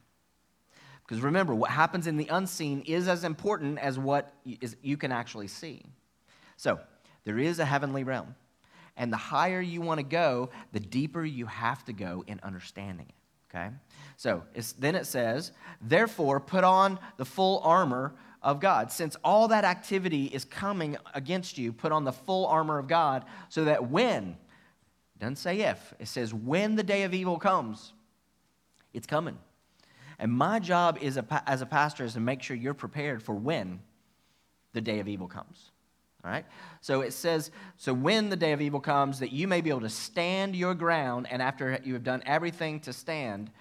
Because 1.04 1.24
remember, 1.24 1.56
what 1.56 1.72
happens 1.72 2.06
in 2.06 2.18
the 2.18 2.28
unseen 2.28 2.84
is 2.86 3.08
as 3.08 3.24
important 3.24 3.80
as 3.80 3.98
what 3.98 4.32
is, 4.62 4.76
you 4.84 4.96
can 4.96 5.12
actually 5.12 5.48
see. 5.48 5.82
So, 6.56 6.80
there 7.24 7.40
is 7.40 7.58
a 7.58 7.66
heavenly 7.66 8.04
realm. 8.04 8.36
And 8.96 9.12
the 9.12 9.18
higher 9.18 9.60
you 9.60 9.82
want 9.82 10.00
to 10.00 10.06
go, 10.06 10.52
the 10.72 10.80
deeper 10.80 11.26
you 11.26 11.48
have 11.48 11.84
to 11.86 11.94
go 11.94 12.24
in 12.28 12.40
understanding 12.44 13.08
it. 13.10 13.56
Okay? 13.56 13.70
So 14.18 14.44
then 14.78 14.94
it 14.96 15.08
says, 15.08 15.52
therefore, 15.82 16.40
put 16.40 16.64
on 16.64 17.00
the 17.18 17.26
full 17.26 17.62
armor 17.64 18.14
of 18.44 18.60
God. 18.60 18.92
Since 18.92 19.18
all 19.24 19.48
that 19.48 19.64
activity 19.66 20.26
is 20.26 20.46
coming 20.46 20.96
against 21.16 21.58
you, 21.58 21.74
put 21.74 21.92
on 21.92 22.04
the 22.04 22.14
full 22.14 22.46
armor 22.46 22.78
of 22.78 22.88
God 22.88 23.26
so 23.50 23.66
that 23.66 23.90
when, 23.90 24.38
doesn't 25.20 25.38
say 25.38 25.62
if, 25.62 25.94
it 26.00 26.08
says 26.08 26.34
when 26.34 26.76
the 26.76 26.84
day 26.84 27.04
of 27.04 27.14
evil 27.14 27.40
comes, 27.40 27.94
it's 28.96 29.08
coming. 29.08 29.38
And 30.18 30.32
my 30.32 30.60
job 30.60 30.98
is 31.02 31.18
a, 31.18 31.44
as 31.46 31.62
a 31.62 31.66
pastor 31.66 32.06
is 32.06 32.14
to 32.14 32.20
make 32.20 32.42
sure 32.42 32.56
you're 32.56 32.74
prepared 32.74 33.22
for 33.22 33.36
when 33.36 33.80
the 34.74 34.82
day 34.82 35.00
of 35.00 35.08
evil 35.08 35.28
comes. 35.28 35.72
All 36.24 36.32
right? 36.32 36.46
So 36.82 37.02
it 37.02 37.14
says, 37.14 37.52
so 37.78 37.94
when 37.94 38.30
the 38.30 38.36
day 38.36 38.54
of 38.54 38.62
evil 38.62 38.80
comes, 38.80 39.20
that 39.20 39.32
you 39.32 39.48
may 39.48 39.62
be 39.62 39.70
able 39.70 39.82
to 39.82 39.90
stand 39.90 40.56
your 40.56 40.74
ground, 40.74 41.28
and 41.30 41.42
after 41.42 41.80
you 41.84 41.94
have 41.94 42.04
done 42.04 42.24
everything 42.26 42.80
to 42.82 42.94
stand, 42.94 43.52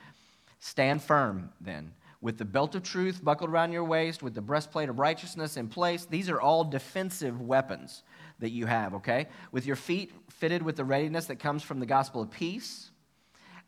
Stand 0.65 1.03
firm 1.03 1.51
then, 1.61 1.93
with 2.23 2.39
the 2.39 2.45
belt 2.47 2.75
of 2.75 2.83
truth 2.83 3.23
buckled 3.23 3.51
around 3.51 3.71
your 3.73 3.85
waist, 3.85 4.23
with 4.23 4.33
the 4.33 4.41
breastplate 4.41 4.89
of 4.89 4.99
righteousness 4.99 5.59
in 5.59 5.69
place. 5.69 6.07
These 6.07 6.31
are 6.31 6.41
all 6.41 6.65
defensive 6.65 7.39
weapons 7.39 8.03
that 8.39 8.49
you 8.49 8.65
have, 8.65 8.95
okay? 8.95 9.27
With 9.53 9.67
your 9.67 9.77
feet 9.77 10.11
fitted 10.31 10.63
with 10.63 10.77
the 10.77 10.85
readiness 10.87 11.27
that 11.27 11.37
comes 11.37 11.63
from 11.63 11.81
the 11.81 11.87
gospel 11.87 12.23
of 12.23 12.31
peace. 12.31 12.91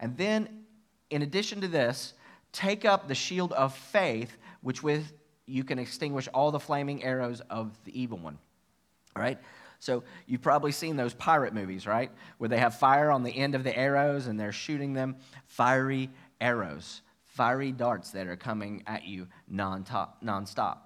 And 0.00 0.16
then, 0.16 0.64
in 1.10 1.22
addition 1.22 1.60
to 1.60 1.68
this, 1.68 2.14
take 2.52 2.84
up 2.84 3.08
the 3.08 3.14
shield 3.14 3.52
of 3.52 3.74
faith, 3.74 4.36
which 4.62 4.82
with 4.82 5.12
you 5.46 5.62
can 5.64 5.78
extinguish 5.78 6.28
all 6.34 6.50
the 6.50 6.60
flaming 6.60 7.04
arrows 7.04 7.40
of 7.50 7.72
the 7.84 8.00
evil 8.00 8.18
one. 8.18 8.38
All 9.14 9.22
right? 9.22 9.38
So 9.78 10.02
you've 10.26 10.42
probably 10.42 10.72
seen 10.72 10.96
those 10.96 11.14
pirate 11.14 11.54
movies, 11.54 11.86
right? 11.86 12.10
Where 12.38 12.48
they 12.48 12.58
have 12.58 12.78
fire 12.78 13.10
on 13.10 13.22
the 13.22 13.36
end 13.36 13.54
of 13.54 13.62
the 13.62 13.76
arrows 13.76 14.26
and 14.26 14.38
they're 14.38 14.52
shooting 14.52 14.92
them. 14.94 15.16
Fiery 15.46 16.10
arrows, 16.40 17.02
fiery 17.24 17.72
darts 17.72 18.10
that 18.10 18.26
are 18.26 18.36
coming 18.36 18.82
at 18.86 19.04
you 19.04 19.28
non-stop. 19.48 20.24
nonstop. 20.24 20.78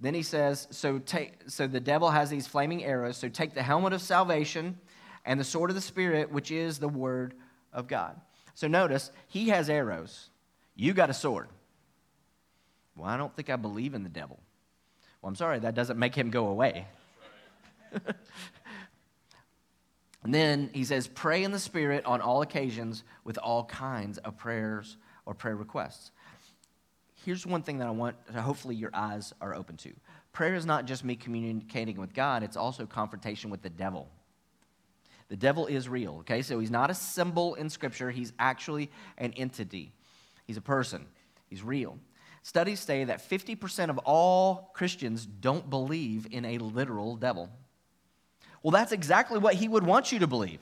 Then 0.00 0.14
he 0.14 0.22
says, 0.22 0.66
so, 0.70 0.98
take, 0.98 1.34
so 1.46 1.66
the 1.66 1.80
devil 1.80 2.10
has 2.10 2.28
these 2.28 2.46
flaming 2.46 2.84
arrows, 2.84 3.16
so 3.16 3.28
take 3.28 3.54
the 3.54 3.62
helmet 3.62 3.92
of 3.92 4.02
salvation 4.02 4.76
and 5.24 5.38
the 5.40 5.44
sword 5.44 5.70
of 5.70 5.76
the 5.76 5.80
Spirit, 5.80 6.30
which 6.30 6.50
is 6.50 6.78
the 6.78 6.88
word 6.88 7.34
of 7.72 7.86
God. 7.86 8.20
So 8.54 8.68
notice, 8.68 9.10
he 9.28 9.48
has 9.48 9.68
arrows. 9.68 10.30
You 10.76 10.92
got 10.92 11.10
a 11.10 11.14
sword. 11.14 11.48
Well, 12.96 13.08
I 13.08 13.16
don't 13.16 13.34
think 13.34 13.50
I 13.50 13.56
believe 13.56 13.94
in 13.94 14.02
the 14.02 14.08
devil. 14.08 14.38
Well, 15.20 15.28
I'm 15.28 15.36
sorry, 15.36 15.58
that 15.60 15.74
doesn't 15.74 15.98
make 15.98 16.14
him 16.14 16.30
go 16.30 16.48
away. 16.48 16.86
And 20.22 20.34
then 20.34 20.70
he 20.72 20.84
says, 20.84 21.08
pray 21.08 21.42
in 21.42 21.50
the 21.50 21.58
Spirit 21.58 22.04
on 22.04 22.20
all 22.20 22.42
occasions 22.42 23.04
with 23.24 23.38
all 23.38 23.64
kinds 23.64 24.18
of 24.18 24.36
prayers 24.36 24.96
or 25.26 25.34
prayer 25.34 25.56
requests. 25.56 26.12
Here's 27.24 27.46
one 27.46 27.62
thing 27.62 27.78
that 27.78 27.88
I 27.88 27.90
want, 27.90 28.16
to 28.32 28.42
hopefully, 28.42 28.76
your 28.76 28.90
eyes 28.92 29.32
are 29.40 29.54
open 29.54 29.76
to. 29.78 29.92
Prayer 30.32 30.54
is 30.54 30.66
not 30.66 30.84
just 30.84 31.04
me 31.04 31.16
communicating 31.16 31.98
with 31.98 32.12
God, 32.12 32.42
it's 32.42 32.56
also 32.56 32.86
confrontation 32.86 33.50
with 33.50 33.62
the 33.62 33.70
devil. 33.70 34.08
The 35.34 35.40
devil 35.40 35.66
is 35.66 35.88
real, 35.88 36.18
okay? 36.18 36.42
So 36.42 36.60
he's 36.60 36.70
not 36.70 36.92
a 36.92 36.94
symbol 36.94 37.56
in 37.56 37.68
Scripture, 37.68 38.12
he's 38.12 38.32
actually 38.38 38.88
an 39.18 39.32
entity. 39.32 39.90
He's 40.46 40.56
a 40.56 40.60
person, 40.60 41.06
he's 41.50 41.60
real. 41.60 41.98
Studies 42.44 42.78
say 42.78 43.02
that 43.02 43.28
50% 43.28 43.90
of 43.90 43.98
all 44.04 44.70
Christians 44.74 45.26
don't 45.26 45.68
believe 45.68 46.28
in 46.30 46.44
a 46.44 46.58
literal 46.58 47.16
devil. 47.16 47.50
Well, 48.62 48.70
that's 48.70 48.92
exactly 48.92 49.40
what 49.40 49.54
he 49.54 49.66
would 49.66 49.84
want 49.84 50.12
you 50.12 50.20
to 50.20 50.28
believe, 50.28 50.60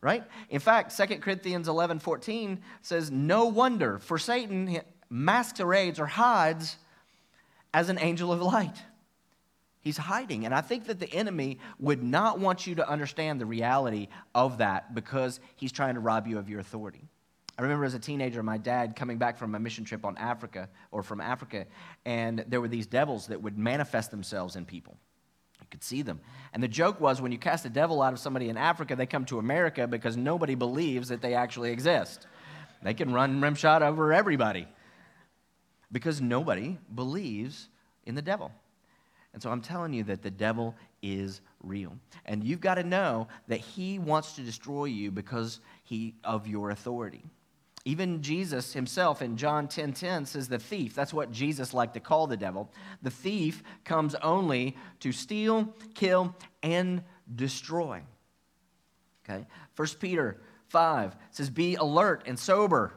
right? 0.00 0.22
In 0.50 0.60
fact, 0.60 0.96
2 0.96 1.16
Corinthians 1.16 1.66
11 1.66 1.98
14 1.98 2.60
says, 2.82 3.10
No 3.10 3.46
wonder, 3.46 3.98
for 3.98 4.18
Satan 4.18 4.82
masquerades 5.08 5.98
or 5.98 6.06
hides 6.06 6.76
as 7.74 7.88
an 7.88 7.98
angel 7.98 8.32
of 8.32 8.40
light. 8.40 8.84
He's 9.82 9.96
hiding. 9.96 10.44
And 10.44 10.54
I 10.54 10.60
think 10.60 10.86
that 10.86 10.98
the 10.98 11.10
enemy 11.12 11.58
would 11.78 12.02
not 12.02 12.38
want 12.38 12.66
you 12.66 12.74
to 12.76 12.88
understand 12.88 13.40
the 13.40 13.46
reality 13.46 14.08
of 14.34 14.58
that 14.58 14.94
because 14.94 15.40
he's 15.56 15.72
trying 15.72 15.94
to 15.94 16.00
rob 16.00 16.26
you 16.26 16.38
of 16.38 16.50
your 16.50 16.60
authority. 16.60 17.02
I 17.58 17.62
remember 17.62 17.84
as 17.84 17.94
a 17.94 17.98
teenager, 17.98 18.42
my 18.42 18.58
dad 18.58 18.96
coming 18.96 19.18
back 19.18 19.38
from 19.38 19.54
a 19.54 19.58
mission 19.58 19.84
trip 19.84 20.04
on 20.04 20.16
Africa 20.16 20.68
or 20.92 21.02
from 21.02 21.20
Africa, 21.20 21.66
and 22.06 22.44
there 22.48 22.60
were 22.60 22.68
these 22.68 22.86
devils 22.86 23.26
that 23.26 23.42
would 23.42 23.58
manifest 23.58 24.10
themselves 24.10 24.56
in 24.56 24.64
people 24.64 24.96
You 25.60 25.66
could 25.70 25.84
see 25.84 26.00
them. 26.00 26.20
And 26.54 26.62
the 26.62 26.68
joke 26.68 27.00
was 27.00 27.20
when 27.20 27.32
you 27.32 27.38
cast 27.38 27.66
a 27.66 27.70
devil 27.70 28.00
out 28.00 28.14
of 28.14 28.18
somebody 28.18 28.48
in 28.48 28.56
Africa, 28.56 28.96
they 28.96 29.06
come 29.06 29.26
to 29.26 29.38
America 29.38 29.86
because 29.86 30.16
nobody 30.16 30.54
believes 30.54 31.08
that 31.08 31.20
they 31.20 31.34
actually 31.34 31.70
exist. 31.70 32.26
They 32.82 32.94
can 32.94 33.12
run 33.12 33.40
rimshot 33.40 33.82
over 33.82 34.12
everybody 34.12 34.66
because 35.92 36.20
nobody 36.20 36.78
believes 36.94 37.68
in 38.06 38.14
the 38.14 38.22
devil. 38.22 38.52
And 39.32 39.42
so 39.42 39.50
I'm 39.50 39.60
telling 39.60 39.92
you 39.92 40.02
that 40.04 40.22
the 40.22 40.30
devil 40.30 40.74
is 41.02 41.40
real. 41.62 41.96
And 42.26 42.42
you've 42.42 42.60
got 42.60 42.74
to 42.74 42.82
know 42.82 43.28
that 43.48 43.60
he 43.60 43.98
wants 43.98 44.32
to 44.34 44.42
destroy 44.42 44.86
you 44.86 45.10
because 45.10 45.60
he, 45.84 46.14
of 46.24 46.46
your 46.46 46.70
authority. 46.70 47.22
Even 47.84 48.20
Jesus 48.20 48.72
himself 48.72 49.22
in 49.22 49.36
John 49.36 49.66
10:10 49.66 49.72
10, 49.72 49.92
10 49.94 50.26
says 50.26 50.48
the 50.48 50.58
thief, 50.58 50.94
that's 50.94 51.14
what 51.14 51.30
Jesus 51.30 51.72
liked 51.72 51.94
to 51.94 52.00
call 52.00 52.26
the 52.26 52.36
devil. 52.36 52.70
The 53.02 53.10
thief 53.10 53.62
comes 53.84 54.14
only 54.16 54.76
to 55.00 55.12
steal, 55.12 55.74
kill, 55.94 56.34
and 56.62 57.02
destroy. 57.34 58.02
Okay? 59.24 59.46
1 59.76 59.88
Peter 59.98 60.40
5 60.68 61.16
says, 61.30 61.48
Be 61.48 61.76
alert 61.76 62.24
and 62.26 62.38
sober. 62.38 62.94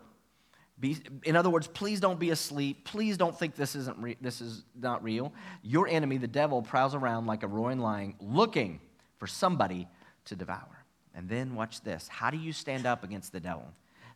Be, 0.83 0.97
in 1.23 1.37
other 1.37 1.49
words, 1.49 1.65
please 1.65 2.01
don't 2.01 2.19
be 2.19 2.31
asleep. 2.31 2.83
Please 2.83 3.15
don't 3.15 3.39
think 3.39 3.55
this 3.55 3.73
isn't 3.73 3.97
re- 3.99 4.17
this 4.19 4.41
is 4.41 4.65
not 4.77 5.01
real. 5.01 5.31
Your 5.61 5.87
enemy, 5.87 6.17
the 6.17 6.27
devil, 6.27 6.61
prowls 6.61 6.93
around 6.93 7.25
like 7.25 7.43
a 7.43 7.47
roaring 7.47 7.79
lion, 7.79 8.15
looking 8.19 8.81
for 9.15 9.25
somebody 9.25 9.87
to 10.25 10.35
devour. 10.35 10.83
And 11.15 11.29
then 11.29 11.55
watch 11.55 11.79
this. 11.83 12.09
How 12.09 12.29
do 12.29 12.35
you 12.35 12.51
stand 12.51 12.85
up 12.85 13.05
against 13.05 13.31
the 13.31 13.39
devil? 13.39 13.65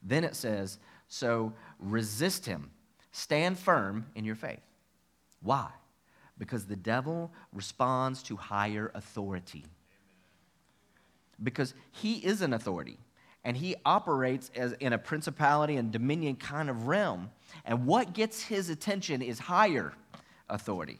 Then 0.03 0.25
it 0.25 0.35
says, 0.35 0.77
So 1.07 1.53
resist 1.79 2.45
him, 2.45 2.69
stand 3.13 3.57
firm 3.57 4.05
in 4.13 4.25
your 4.25 4.35
faith. 4.35 4.59
Why? 5.41 5.69
Because 6.37 6.65
the 6.65 6.75
devil 6.75 7.31
responds 7.53 8.21
to 8.23 8.35
higher 8.35 8.91
authority. 8.93 9.63
Because 11.41 11.73
he 11.93 12.15
is 12.15 12.41
an 12.41 12.53
authority 12.53 12.99
and 13.47 13.55
he 13.55 13.77
operates 13.85 14.51
as 14.57 14.73
in 14.73 14.91
a 14.91 14.97
principality 14.97 15.77
and 15.77 15.89
dominion 15.89 16.35
kind 16.35 16.69
of 16.69 16.85
realm. 16.85 17.29
And 17.63 17.85
what 17.85 18.11
gets 18.11 18.43
his 18.43 18.69
attention 18.69 19.21
is 19.21 19.39
higher 19.39 19.93
authority. 20.49 20.99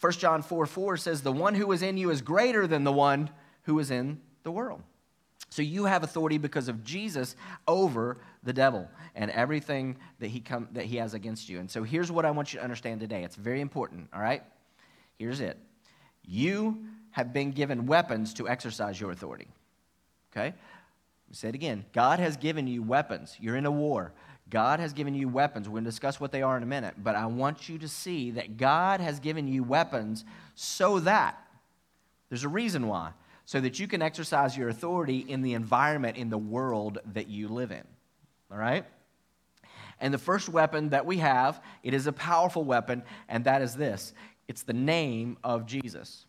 1 0.00 0.12
John 0.14 0.42
4 0.42 0.66
4 0.66 0.96
says, 0.96 1.22
The 1.22 1.30
one 1.30 1.54
who 1.54 1.70
is 1.70 1.82
in 1.82 1.96
you 1.96 2.10
is 2.10 2.22
greater 2.22 2.66
than 2.66 2.82
the 2.82 2.90
one 2.90 3.30
who 3.62 3.78
is 3.78 3.92
in 3.92 4.20
the 4.42 4.50
world. 4.50 4.82
So 5.48 5.62
you 5.62 5.84
have 5.84 6.02
authority 6.02 6.38
because 6.38 6.66
of 6.66 6.82
Jesus 6.82 7.36
over 7.68 8.18
the 8.42 8.52
devil 8.52 8.90
and 9.14 9.30
everything 9.30 9.98
that 10.18 10.26
he, 10.26 10.40
come, 10.40 10.66
that 10.72 10.86
he 10.86 10.96
has 10.96 11.14
against 11.14 11.48
you. 11.48 11.60
And 11.60 11.70
so 11.70 11.84
here's 11.84 12.10
what 12.10 12.24
I 12.24 12.32
want 12.32 12.52
you 12.52 12.58
to 12.58 12.64
understand 12.64 12.98
today. 12.98 13.22
It's 13.22 13.36
very 13.36 13.60
important, 13.60 14.08
all 14.12 14.20
right? 14.20 14.42
Here's 15.20 15.38
it. 15.38 15.56
You 16.24 16.84
have 17.12 17.32
been 17.32 17.52
given 17.52 17.86
weapons 17.86 18.34
to 18.34 18.48
exercise 18.48 19.00
your 19.00 19.12
authority. 19.12 19.46
Okay? 20.32 20.52
Say 21.32 21.48
it 21.48 21.54
again. 21.54 21.84
God 21.92 22.18
has 22.18 22.36
given 22.36 22.66
you 22.66 22.82
weapons. 22.82 23.36
You're 23.40 23.56
in 23.56 23.66
a 23.66 23.70
war. 23.70 24.12
God 24.48 24.78
has 24.78 24.92
given 24.92 25.14
you 25.14 25.28
weapons. 25.28 25.68
We're 25.68 25.74
going 25.74 25.84
to 25.84 25.90
discuss 25.90 26.20
what 26.20 26.30
they 26.30 26.42
are 26.42 26.56
in 26.56 26.62
a 26.62 26.66
minute, 26.66 26.94
but 26.98 27.16
I 27.16 27.26
want 27.26 27.68
you 27.68 27.78
to 27.78 27.88
see 27.88 28.30
that 28.32 28.56
God 28.56 29.00
has 29.00 29.18
given 29.18 29.48
you 29.48 29.64
weapons 29.64 30.24
so 30.54 31.00
that 31.00 31.36
there's 32.28 32.44
a 32.44 32.48
reason 32.48 32.86
why, 32.86 33.10
so 33.44 33.60
that 33.60 33.80
you 33.80 33.88
can 33.88 34.02
exercise 34.02 34.56
your 34.56 34.68
authority 34.68 35.18
in 35.18 35.42
the 35.42 35.54
environment, 35.54 36.16
in 36.16 36.30
the 36.30 36.38
world 36.38 36.98
that 37.12 37.28
you 37.28 37.48
live 37.48 37.72
in. 37.72 37.82
All 38.50 38.58
right? 38.58 38.84
And 40.00 40.14
the 40.14 40.18
first 40.18 40.48
weapon 40.48 40.90
that 40.90 41.06
we 41.06 41.18
have, 41.18 41.60
it 41.82 41.94
is 41.94 42.06
a 42.06 42.12
powerful 42.12 42.64
weapon, 42.64 43.02
and 43.28 43.44
that 43.44 43.62
is 43.62 43.74
this 43.74 44.14
it's 44.48 44.62
the 44.62 44.72
name 44.72 45.38
of 45.42 45.66
Jesus. 45.66 46.26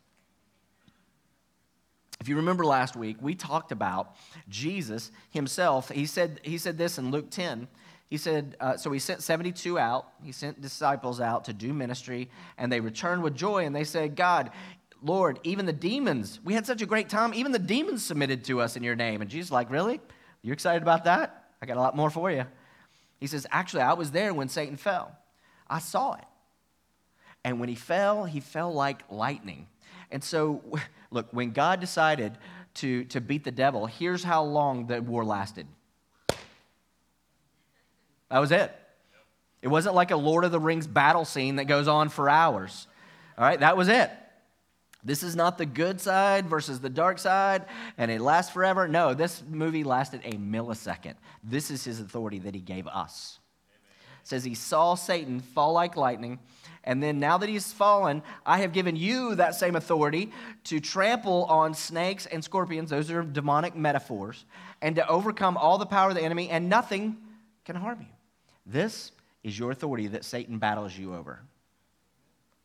If 2.20 2.28
you 2.28 2.36
remember 2.38 2.66
last 2.66 2.96
week, 2.96 3.18
we 3.22 3.36
talked 3.36 3.72
about 3.72 4.16
Jesus 4.50 5.12
himself. 5.30 5.90
He 5.90 6.06
said, 6.06 6.40
he 6.44 6.58
said 6.58 6.78
this 6.78 6.98
in 6.98 7.12
Luke 7.12 7.30
10. 7.30 7.68
He 8.10 8.18
said, 8.18 8.56
uh, 8.60 8.78
so 8.78 8.92
he 8.92 9.00
sent 9.00 9.22
72 9.22 9.78
out. 9.78 10.08
He 10.24 10.32
sent 10.32 10.62
disciples 10.62 11.20
out 11.20 11.46
to 11.46 11.54
do 11.54 11.74
ministry, 11.74 12.30
and 12.58 12.72
they 12.72 12.80
returned 12.80 13.22
with 13.22 13.36
joy, 13.36 13.66
and 13.66 13.76
they 13.76 13.84
said, 13.84 14.16
God, 14.16 14.52
Lord, 15.04 15.40
even 15.44 15.66
the 15.66 15.74
demons, 15.74 16.40
we 16.44 16.54
had 16.54 16.66
such 16.66 16.82
a 16.82 16.86
great 16.86 17.10
time. 17.10 17.34
Even 17.34 17.52
the 17.52 17.60
demons 17.60 18.04
submitted 18.04 18.46
to 18.46 18.62
us 18.62 18.76
in 18.76 18.84
your 18.84 18.96
name. 18.96 19.22
And 19.22 19.30
Jesus 19.30 19.52
like, 19.52 19.70
really? 19.70 20.00
You're 20.42 20.54
excited 20.54 20.82
about 20.82 21.04
that? 21.04 21.50
I 21.62 21.66
got 21.66 21.78
a 21.78 21.82
lot 21.82 21.96
more 21.96 22.10
for 22.10 22.32
you. 22.32 22.46
He 23.20 23.28
says, 23.28 23.46
actually, 23.52 23.82
I 23.82 23.94
was 23.94 24.12
there 24.12 24.34
when 24.34 24.48
Satan 24.48 24.78
fell. 24.78 25.16
I 25.68 25.80
saw 25.80 26.14
it. 26.14 26.24
And 27.48 27.62
when 27.62 27.70
he 27.70 27.75
fell, 27.75 28.25
he 28.25 28.42
fell 28.42 28.74
like 28.74 29.10
lightning. 29.10 29.68
And 30.12 30.22
so, 30.22 30.62
look, 31.12 31.27
when 31.32 31.51
God 31.51 31.80
decided 31.80 32.38
to, 32.75 33.06
to 33.06 33.22
beat 33.22 33.46
the 33.46 33.51
devil, 33.51 33.86
here's 33.86 34.22
how 34.22 34.44
long 34.44 34.88
the 34.88 35.01
war 35.01 35.24
lasted 35.24 35.66
that 38.30 38.39
was 38.39 38.51
it. 38.51 38.70
It 39.62 39.70
wasn't 39.70 39.96
like 39.96 40.12
a 40.12 40.18
Lord 40.18 40.44
of 40.44 40.51
the 40.51 40.60
Rings 40.60 40.86
battle 40.86 41.24
scene 41.24 41.56
that 41.56 41.63
goes 41.63 41.88
on 41.88 42.10
for 42.10 42.30
hours. 42.30 42.86
All 43.38 43.46
right, 43.46 43.62
that 43.62 43.77
was 43.77 43.88
it. 43.88 44.12
This 45.01 45.24
is 45.24 45.34
not 45.34 45.58
the 45.58 45.66
good 45.66 46.01
side 46.01 46.48
versus 46.48 46.82
the 46.82 46.89
dark 46.89 47.20
side, 47.20 47.63
and 47.98 48.12
it 48.12 48.20
lasts 48.20 48.51
forever. 48.51 48.89
No, 48.89 49.13
this 49.13 49.42
movie 49.50 49.86
lasted 49.86 50.20
a 50.25 50.34
millisecond. 50.34 51.13
This 51.42 51.72
is 51.72 51.86
his 51.86 52.01
authority 52.01 52.39
that 52.39 52.54
he 52.54 52.60
gave 52.60 52.86
us. 52.88 53.39
It 54.24 54.27
says 54.27 54.44
he 54.44 54.56
saw 54.56 54.96
Satan 54.96 55.39
fall 55.39 55.72
like 55.72 55.96
lightning, 55.96 56.39
and 56.88 57.03
then 57.03 57.20
now 57.20 57.38
that 57.38 57.50
he's 57.50 57.74
fallen, 57.74 58.24
I 58.46 58.60
have 58.60 58.72
given 58.72 58.96
you 58.96 59.36
that 59.36 59.56
same 59.56 59.75
authority 59.75 60.32
to 60.63 60.79
trample 60.79 61.44
on 61.44 61.74
snakes 61.74 62.25
and 62.25 62.41
scorpions. 62.41 62.89
Those 62.89 63.12
are 63.12 63.24
demonic 63.24 63.75
metaphors, 63.75 64.46
and 64.82 64.96
to 64.96 65.06
overcome 65.10 65.58
all 65.58 65.77
the 65.77 65.86
power 65.86 66.10
of 66.10 66.15
the 66.15 66.22
enemy, 66.22 66.50
and 66.50 66.70
nothing 66.70 67.17
can 67.65 67.75
harm 67.75 68.00
you. 68.00 68.08
This 68.65 69.12
is 69.44 69.60
your 69.60 69.72
authority 69.72 70.08
that 70.08 70.24
Satan 70.24 70.60
battles 70.60 70.98
you 70.98 71.13
over. 71.13 71.41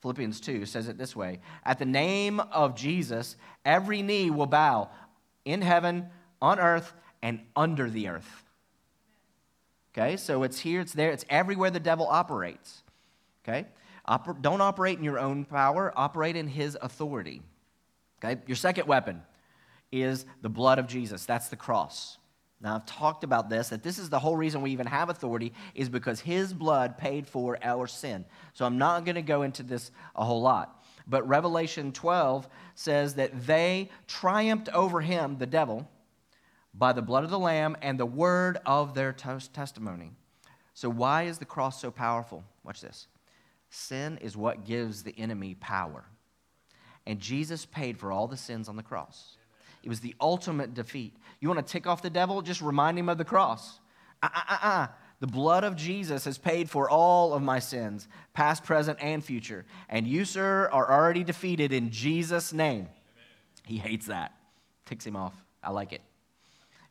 Philippians 0.02 0.40
2 0.40 0.66
says 0.66 0.86
it 0.88 0.96
this 0.96 1.16
way 1.16 1.40
At 1.64 1.80
the 1.80 1.84
name 1.84 2.38
of 2.38 2.76
Jesus, 2.76 3.34
every 3.64 4.02
knee 4.02 4.30
will 4.30 4.46
bow 4.46 4.88
in 5.44 5.62
heaven, 5.62 6.06
on 6.40 6.60
earth, 6.60 6.92
and 7.22 7.40
under 7.56 7.90
the 7.90 8.06
earth. 8.06 8.44
Okay, 9.92 10.16
so 10.16 10.44
it's 10.44 10.60
here, 10.60 10.80
it's 10.80 10.92
there, 10.92 11.10
it's 11.10 11.24
everywhere 11.28 11.70
the 11.70 11.80
devil 11.80 12.06
operates. 12.06 12.84
Okay, 13.44 13.66
Oper- 14.08 14.40
don't 14.40 14.60
operate 14.60 14.98
in 14.98 15.04
your 15.04 15.18
own 15.18 15.44
power, 15.44 15.92
operate 15.96 16.36
in 16.36 16.48
his 16.48 16.76
authority. 16.80 17.42
Okay, 18.24 18.40
your 18.46 18.56
second 18.56 18.86
weapon 18.86 19.22
is 19.90 20.24
the 20.40 20.48
blood 20.48 20.78
of 20.78 20.86
Jesus. 20.86 21.26
That's 21.26 21.48
the 21.48 21.56
cross. 21.56 22.18
Now, 22.60 22.76
I've 22.76 22.86
talked 22.86 23.24
about 23.24 23.50
this, 23.50 23.70
that 23.70 23.82
this 23.82 23.98
is 23.98 24.08
the 24.08 24.20
whole 24.20 24.36
reason 24.36 24.62
we 24.62 24.70
even 24.70 24.86
have 24.86 25.10
authority, 25.10 25.52
is 25.74 25.88
because 25.88 26.20
his 26.20 26.54
blood 26.54 26.96
paid 26.96 27.26
for 27.26 27.58
our 27.60 27.88
sin. 27.88 28.24
So 28.52 28.64
I'm 28.64 28.78
not 28.78 29.04
going 29.04 29.16
to 29.16 29.22
go 29.22 29.42
into 29.42 29.64
this 29.64 29.90
a 30.14 30.24
whole 30.24 30.40
lot. 30.40 30.84
But 31.08 31.26
Revelation 31.26 31.90
12 31.90 32.48
says 32.76 33.16
that 33.16 33.46
they 33.46 33.90
triumphed 34.06 34.68
over 34.68 35.00
him, 35.00 35.38
the 35.38 35.46
devil, 35.46 35.88
by 36.72 36.92
the 36.92 37.02
blood 37.02 37.24
of 37.24 37.30
the 37.30 37.38
Lamb 37.38 37.76
and 37.82 37.98
the 37.98 38.06
word 38.06 38.58
of 38.64 38.94
their 38.94 39.12
testimony. 39.12 40.12
So, 40.74 40.88
why 40.88 41.24
is 41.24 41.38
the 41.38 41.44
cross 41.44 41.80
so 41.80 41.90
powerful? 41.90 42.44
Watch 42.64 42.80
this. 42.80 43.08
Sin 43.74 44.18
is 44.20 44.36
what 44.36 44.66
gives 44.66 45.02
the 45.02 45.18
enemy 45.18 45.54
power. 45.54 46.04
And 47.06 47.18
Jesus 47.18 47.64
paid 47.64 47.96
for 47.96 48.12
all 48.12 48.28
the 48.28 48.36
sins 48.36 48.68
on 48.68 48.76
the 48.76 48.82
cross. 48.82 49.38
It 49.82 49.88
was 49.88 50.00
the 50.00 50.14
ultimate 50.20 50.74
defeat. 50.74 51.16
You 51.40 51.48
want 51.48 51.66
to 51.66 51.72
tick 51.72 51.86
off 51.86 52.02
the 52.02 52.10
devil? 52.10 52.42
Just 52.42 52.60
remind 52.60 52.98
him 52.98 53.08
of 53.08 53.16
the 53.16 53.24
cross. 53.24 53.80
Uh, 54.22 54.28
uh, 54.34 54.40
uh, 54.50 54.58
uh. 54.62 54.86
The 55.20 55.26
blood 55.26 55.64
of 55.64 55.74
Jesus 55.74 56.26
has 56.26 56.36
paid 56.36 56.68
for 56.68 56.90
all 56.90 57.32
of 57.32 57.42
my 57.42 57.60
sins, 57.60 58.08
past, 58.34 58.62
present, 58.62 58.98
and 59.00 59.24
future. 59.24 59.64
And 59.88 60.06
you, 60.06 60.26
sir, 60.26 60.68
are 60.70 60.92
already 60.92 61.24
defeated 61.24 61.72
in 61.72 61.90
Jesus' 61.90 62.52
name. 62.52 62.80
Amen. 62.80 62.90
He 63.64 63.78
hates 63.78 64.06
that. 64.06 64.34
Ticks 64.84 65.06
him 65.06 65.16
off. 65.16 65.34
I 65.62 65.70
like 65.70 65.94
it. 65.94 66.02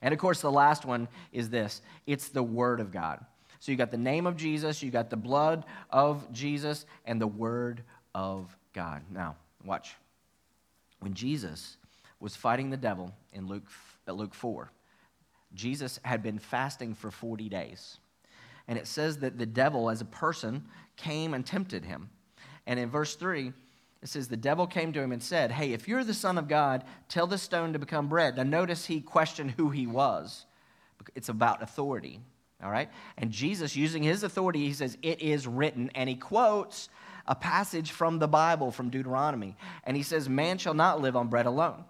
And 0.01 0.15
of 0.15 0.19
course, 0.19 0.41
the 0.41 0.51
last 0.51 0.83
one 0.83 1.09
is 1.31 1.51
this 1.51 1.83
it's 2.07 2.29
the 2.29 2.41
Word 2.41 2.79
of 2.79 2.91
God. 2.91 3.23
So 3.61 3.71
you 3.71 3.77
got 3.77 3.91
the 3.91 3.97
name 3.97 4.25
of 4.25 4.37
Jesus, 4.37 4.81
you 4.81 4.89
got 4.89 5.11
the 5.11 5.15
blood 5.15 5.65
of 5.91 6.31
Jesus, 6.31 6.87
and 7.05 7.21
the 7.21 7.27
Word 7.27 7.83
of 8.15 8.57
God. 8.73 9.03
Now, 9.13 9.35
watch. 9.63 9.93
When 10.99 11.13
Jesus 11.13 11.77
was 12.19 12.35
fighting 12.35 12.71
the 12.71 12.77
devil 12.77 13.13
in 13.31 13.45
Luke, 13.45 13.67
uh, 14.07 14.13
Luke 14.13 14.33
4. 14.33 14.71
Jesus 15.53 15.99
had 16.01 16.23
been 16.23 16.39
fasting 16.39 16.95
for 16.95 17.11
40 17.11 17.49
days. 17.49 17.99
And 18.67 18.79
it 18.79 18.87
says 18.87 19.19
that 19.19 19.37
the 19.37 19.45
devil, 19.45 19.91
as 19.91 20.01
a 20.01 20.05
person, 20.05 20.65
came 20.97 21.35
and 21.35 21.45
tempted 21.45 21.85
him. 21.85 22.09
And 22.65 22.79
in 22.79 22.89
verse 22.89 23.15
3, 23.15 23.53
it 24.01 24.09
says, 24.09 24.27
The 24.27 24.37
devil 24.37 24.65
came 24.65 24.91
to 24.93 25.01
him 25.01 25.11
and 25.11 25.21
said, 25.21 25.51
Hey, 25.51 25.73
if 25.73 25.87
you're 25.87 26.03
the 26.03 26.15
Son 26.15 26.39
of 26.39 26.47
God, 26.47 26.83
tell 27.09 27.27
this 27.27 27.43
stone 27.43 27.73
to 27.73 27.79
become 27.79 28.09
bread. 28.09 28.37
Now, 28.37 28.43
notice 28.43 28.87
he 28.87 29.01
questioned 29.01 29.51
who 29.51 29.69
he 29.69 29.85
was. 29.85 30.45
It's 31.13 31.29
about 31.29 31.61
authority, 31.61 32.21
all 32.63 32.71
right? 32.71 32.89
And 33.17 33.31
Jesus, 33.31 33.75
using 33.75 34.03
his 34.03 34.23
authority, 34.23 34.65
he 34.65 34.73
says, 34.73 34.97
It 35.01 35.21
is 35.21 35.47
written. 35.47 35.91
And 35.95 36.09
he 36.09 36.15
quotes 36.15 36.89
a 37.27 37.35
passage 37.35 37.91
from 37.91 38.19
the 38.19 38.27
Bible, 38.27 38.71
from 38.71 38.89
Deuteronomy. 38.89 39.55
And 39.83 39.95
he 39.95 40.03
says, 40.03 40.29
Man 40.29 40.57
shall 40.57 40.73
not 40.73 41.01
live 41.01 41.15
on 41.15 41.27
bread 41.27 41.45
alone. 41.45 41.83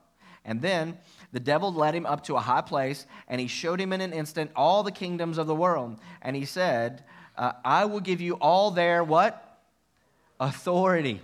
And 0.43 0.61
then 0.61 0.97
the 1.31 1.39
devil 1.39 1.71
led 1.71 1.93
him 1.93 2.05
up 2.05 2.23
to 2.25 2.35
a 2.35 2.39
high 2.39 2.61
place, 2.61 3.05
and 3.27 3.39
he 3.39 3.47
showed 3.47 3.79
him 3.79 3.93
in 3.93 4.01
an 4.01 4.11
instant 4.13 4.51
all 4.55 4.83
the 4.83 4.91
kingdoms 4.91 5.37
of 5.37 5.47
the 5.47 5.55
world. 5.55 5.99
And 6.21 6.35
he 6.35 6.45
said, 6.45 7.03
uh, 7.37 7.53
I 7.63 7.85
will 7.85 7.99
give 7.99 8.21
you 8.21 8.33
all 8.35 8.71
their 8.71 9.03
what? 9.03 9.59
Authority 10.39 11.21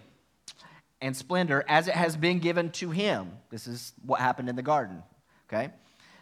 and 1.01 1.15
splendor 1.15 1.63
as 1.67 1.87
it 1.87 1.93
has 1.93 2.15
been 2.15 2.39
given 2.39 2.71
to 2.71 2.91
him. 2.91 3.31
This 3.49 3.67
is 3.67 3.93
what 4.05 4.19
happened 4.19 4.49
in 4.49 4.55
the 4.55 4.61
garden, 4.61 5.03
okay? 5.47 5.71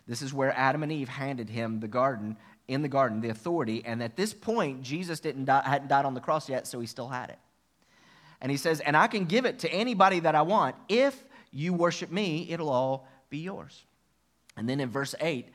This 0.08 0.22
is 0.22 0.34
where 0.34 0.54
Adam 0.56 0.84
and 0.84 0.92
Eve 0.92 1.10
handed 1.10 1.50
him 1.50 1.80
the 1.80 1.88
garden, 1.88 2.38
in 2.68 2.82
the 2.82 2.88
garden, 2.88 3.22
the 3.22 3.30
authority. 3.30 3.84
And 3.86 4.02
at 4.02 4.16
this 4.16 4.34
point, 4.34 4.82
Jesus 4.82 5.20
didn't 5.20 5.46
die, 5.46 5.62
hadn't 5.66 5.88
died 5.88 6.06
on 6.06 6.14
the 6.14 6.22
cross 6.22 6.50
yet, 6.50 6.68
so 6.68 6.80
he 6.80 6.88
still 6.88 7.10
had 7.10 7.30
it. 7.30 7.40
And 8.42 8.52
he 8.52 8.58
says, 8.58 8.80
And 8.80 8.96
I 8.98 9.08
can 9.08 9.26
give 9.26 9.46
it 9.46 9.60
to 9.60 9.72
anybody 9.72 10.20
that 10.22 10.36
I 10.36 10.42
want 10.42 10.76
if 10.90 11.24
you 11.52 11.74
worship 11.74 12.12
me, 12.12 12.48
it'll 12.50 12.70
all 12.70 13.08
be 13.30 13.38
yours. 13.38 13.86
And 14.58 14.68
then 14.68 14.80
in 14.80 14.90
verse 14.90 15.16
8, 15.20 15.48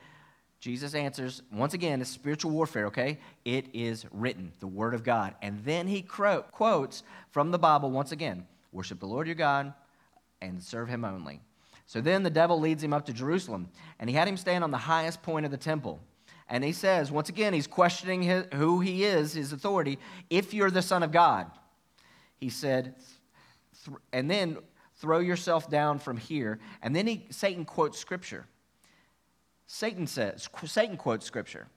Jesus 0.61 0.93
answers, 0.93 1.41
once 1.51 1.73
again, 1.73 2.01
it's 2.01 2.09
spiritual 2.11 2.51
warfare, 2.51 2.85
okay? 2.85 3.17
It 3.45 3.65
is 3.73 4.05
written, 4.11 4.51
the 4.59 4.67
Word 4.67 4.93
of 4.93 5.03
God. 5.03 5.33
And 5.41 5.63
then 5.65 5.87
he 5.87 6.03
quotes 6.03 7.03
from 7.31 7.49
the 7.49 7.57
Bible 7.57 7.89
once 7.89 8.11
again 8.11 8.45
worship 8.71 8.99
the 8.99 9.07
Lord 9.07 9.27
your 9.27 9.35
God 9.35 9.73
and 10.39 10.61
serve 10.61 10.87
him 10.87 11.03
only. 11.03 11.41
So 11.87 11.99
then 11.99 12.23
the 12.23 12.29
devil 12.29 12.59
leads 12.59 12.83
him 12.83 12.93
up 12.93 13.05
to 13.07 13.13
Jerusalem, 13.13 13.69
and 13.99 14.09
he 14.09 14.15
had 14.15 14.27
him 14.27 14.37
stand 14.37 14.63
on 14.63 14.71
the 14.71 14.77
highest 14.77 15.21
point 15.23 15.45
of 15.45 15.51
the 15.51 15.57
temple. 15.57 15.99
And 16.49 16.63
he 16.63 16.73
says, 16.73 17.11
once 17.11 17.29
again, 17.29 17.53
he's 17.53 17.67
questioning 17.67 18.23
his, 18.23 18.45
who 18.53 18.81
he 18.81 19.03
is, 19.03 19.33
his 19.33 19.53
authority. 19.53 19.99
If 20.29 20.53
you're 20.53 20.71
the 20.71 20.81
Son 20.81 21.03
of 21.03 21.11
God, 21.11 21.49
he 22.37 22.49
said, 22.49 22.95
and 24.11 24.29
then 24.29 24.57
throw 24.97 25.19
yourself 25.19 25.69
down 25.69 25.99
from 25.99 26.17
here. 26.17 26.59
And 26.81 26.95
then 26.95 27.07
he, 27.07 27.25
Satan 27.29 27.65
quotes 27.65 27.97
scripture. 27.97 28.45
Satan 29.67 30.05
says, 30.05 30.49
Satan 30.65 30.97
quotes 30.97 31.25
scripture. 31.25 31.67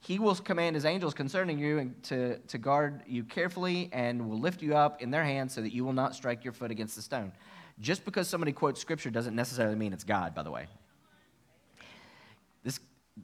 He 0.00 0.18
will 0.18 0.34
command 0.34 0.76
his 0.76 0.84
angels 0.84 1.14
concerning 1.14 1.58
you 1.58 1.92
to, 2.04 2.38
to 2.38 2.58
guard 2.58 3.02
you 3.06 3.24
carefully 3.24 3.90
and 3.92 4.28
will 4.28 4.38
lift 4.38 4.62
you 4.62 4.76
up 4.76 5.02
in 5.02 5.10
their 5.10 5.24
hands 5.24 5.54
so 5.54 5.60
that 5.60 5.72
you 5.74 5.84
will 5.84 5.92
not 5.92 6.14
strike 6.14 6.44
your 6.44 6.52
foot 6.52 6.70
against 6.70 6.96
the 6.96 7.02
stone. 7.02 7.32
Just 7.80 8.04
because 8.04 8.28
somebody 8.28 8.52
quotes 8.52 8.80
scripture 8.80 9.10
doesn't 9.10 9.34
necessarily 9.34 9.76
mean 9.76 9.92
it's 9.92 10.04
God, 10.04 10.34
by 10.34 10.42
the 10.42 10.50
way. 10.50 10.66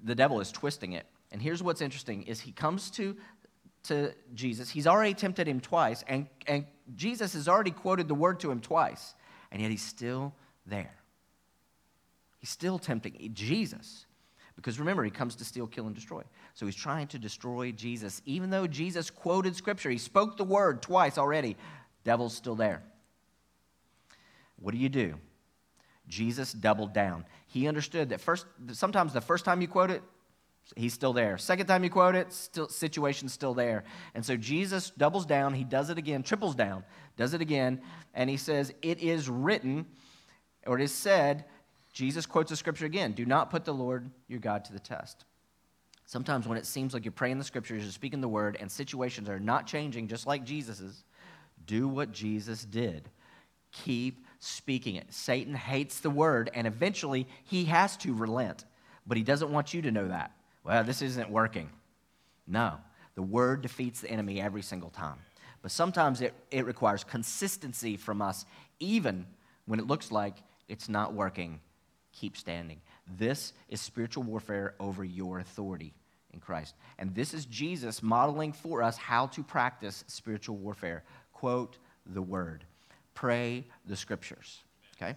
The 0.05 0.15
devil 0.15 0.41
is 0.41 0.51
twisting 0.53 0.93
it. 0.93 1.07
And 1.31 1.41
here's 1.41 1.63
what's 1.63 1.81
interesting 1.81 2.23
is 2.25 2.41
he 2.41 2.53
comes 2.53 2.91
to, 2.93 3.17
to 3.85 4.13
Jesus. 4.35 4.71
He's 4.71 4.87
already 4.87 5.15
tempted 5.15 5.49
him 5.49 5.61
twice, 5.61 6.05
and, 6.07 6.27
and 6.47 6.67
Jesus 6.95 7.35
has 7.35 7.49
already 7.49 7.71
quoted 7.71 8.09
the 8.09 8.15
word 8.15 8.41
to 8.41 8.51
him 8.51 8.61
twice 8.61 9.15
and 9.53 9.61
yet 9.61 9.71
he's 9.71 9.83
still 9.83 10.35
there. 10.67 10.97
He's 12.41 12.51
still 12.51 12.79
tempting 12.79 13.31
Jesus. 13.35 14.07
Because 14.57 14.79
remember, 14.79 15.05
he 15.05 15.11
comes 15.11 15.37
to 15.37 15.45
steal, 15.45 15.67
kill, 15.67 15.87
and 15.87 15.95
destroy. 15.95 16.23
So 16.55 16.67
he's 16.67 16.75
trying 16.75 17.07
to 17.09 17.19
destroy 17.19 17.71
Jesus. 17.71 18.21
Even 18.25 18.51
though 18.51 18.67
Jesus 18.67 19.11
quoted 19.11 19.55
scripture, 19.55 19.91
he 19.91 19.99
spoke 19.99 20.37
the 20.37 20.45
word 20.45 20.83
twice 20.83 21.19
already, 21.19 21.57
devil's 22.05 22.35
still 22.35 22.55
there. 22.55 22.83
What 24.57 24.73
do 24.73 24.79
you 24.79 24.89
do? 24.89 25.15
Jesus 26.09 26.53
doubled 26.53 26.93
down. 26.93 27.25
He 27.47 27.69
understood 27.69 28.11
that 28.11 28.21
first, 28.21 28.47
sometimes 28.73 29.13
the 29.13 29.21
first 29.21 29.45
time 29.45 29.61
you 29.61 29.69
quote 29.69 29.91
it, 29.91 30.03
he's 30.77 30.95
still 30.95 31.13
there. 31.13 31.39
Second 31.39 31.67
time 31.67 31.85
you 31.85 31.91
quote 31.91 32.15
it, 32.15 32.33
still, 32.33 32.69
situation's 32.69 33.33
still 33.33 33.55
there. 33.55 33.85
And 34.15 34.25
so 34.25 34.37
Jesus 34.37 34.91
doubles 34.91 35.27
down. 35.27 35.55
He 35.55 35.65
does 35.65 35.91
it 35.91 35.99
again, 35.99 36.23
triples 36.23 36.55
down, 36.55 36.85
does 37.17 37.35
it 37.35 37.41
again, 37.41 37.81
and 38.15 38.29
he 38.29 38.37
says, 38.37 38.73
It 38.83 39.01
is 39.01 39.29
written, 39.29 39.87
or 40.67 40.79
it 40.79 40.85
is 40.85 40.93
said, 40.93 41.45
Jesus 41.93 42.25
quotes 42.25 42.51
the 42.51 42.57
scripture 42.57 42.87
again 42.87 43.13
do 43.13 43.27
not 43.27 43.51
put 43.51 43.65
the 43.65 43.75
Lord 43.75 44.11
your 44.29 44.41
God 44.41 44.65
to 44.67 44.73
the 44.73 44.81
test. 44.81 45.25
Sometimes 46.07 46.47
when 46.47 46.59
it 46.59 46.67
seems 46.67 46.93
like 46.93 47.05
you're 47.05 47.13
praying 47.13 47.39
the 47.39 47.45
scriptures, 47.45 47.83
you're 47.83 47.93
speaking 47.93 48.21
the 48.21 48.29
word, 48.29 48.57
and 48.61 48.71
situations 48.71 49.29
are 49.29 49.41
not 49.41 49.67
changing 49.67 50.09
just 50.09 50.27
like 50.27 50.45
Jesus's, 50.45 51.05
do 51.65 51.89
what 51.89 52.13
Jesus 52.13 52.65
did. 52.65 53.09
Keep 53.71 54.27
speaking 54.45 54.97
it. 54.97 55.13
Satan 55.13 55.55
hates 55.55 56.01
the 56.01 56.11
word, 56.11 56.51
and 56.55 56.67
eventually 56.67 57.27
he 57.45 57.65
has 57.67 57.97
to 57.99 58.15
relent. 58.15 58.65
But 59.07 59.17
he 59.17 59.23
doesn't 59.23 59.51
want 59.51 59.73
you 59.73 59.83
to 59.83 59.91
know 59.91 60.09
that. 60.09 60.33
Well, 60.65 60.85
this 60.85 61.03
isn't 61.03 61.31
working. 61.31 61.71
No, 62.47 62.79
the 63.15 63.23
word 63.23 63.63
defeats 63.63 64.01
the 64.01 64.11
enemy 64.11 64.41
every 64.41 64.63
single 64.63 64.91
time. 64.91 65.19
But 65.63 65.71
sometimes 65.71 66.21
it, 66.21 66.35
it 66.51 66.67
requires 66.67 67.05
consistency 67.05 67.97
from 67.97 68.21
us, 68.21 68.45
even 68.81 69.27
when 69.67 69.79
it 69.79 69.87
looks 69.87 70.11
like 70.11 70.37
it's 70.69 70.89
not 70.89 71.15
working 71.15 71.61
keep 72.13 72.37
standing. 72.37 72.81
This 73.17 73.53
is 73.69 73.81
spiritual 73.81 74.23
warfare 74.25 74.75
over 74.79 75.05
your 75.05 75.39
authority 75.39 75.95
in 76.33 76.41
Christ. 76.41 76.75
And 76.99 77.15
this 77.15 77.35
is 77.35 77.47
Jesus 77.47 78.03
modeling 78.03 78.53
for 78.53 78.83
us 78.83 78.97
how 78.97 79.27
to 79.29 79.43
practice 79.43 80.05
spiritual 80.07 80.57
warfare. 80.57 81.05
Quote 81.33 81.79
the 82.07 82.23
word, 82.23 82.65
pray 83.15 83.65
the 83.87 83.97
scriptures. 83.97 84.63
Okay? 84.97 85.17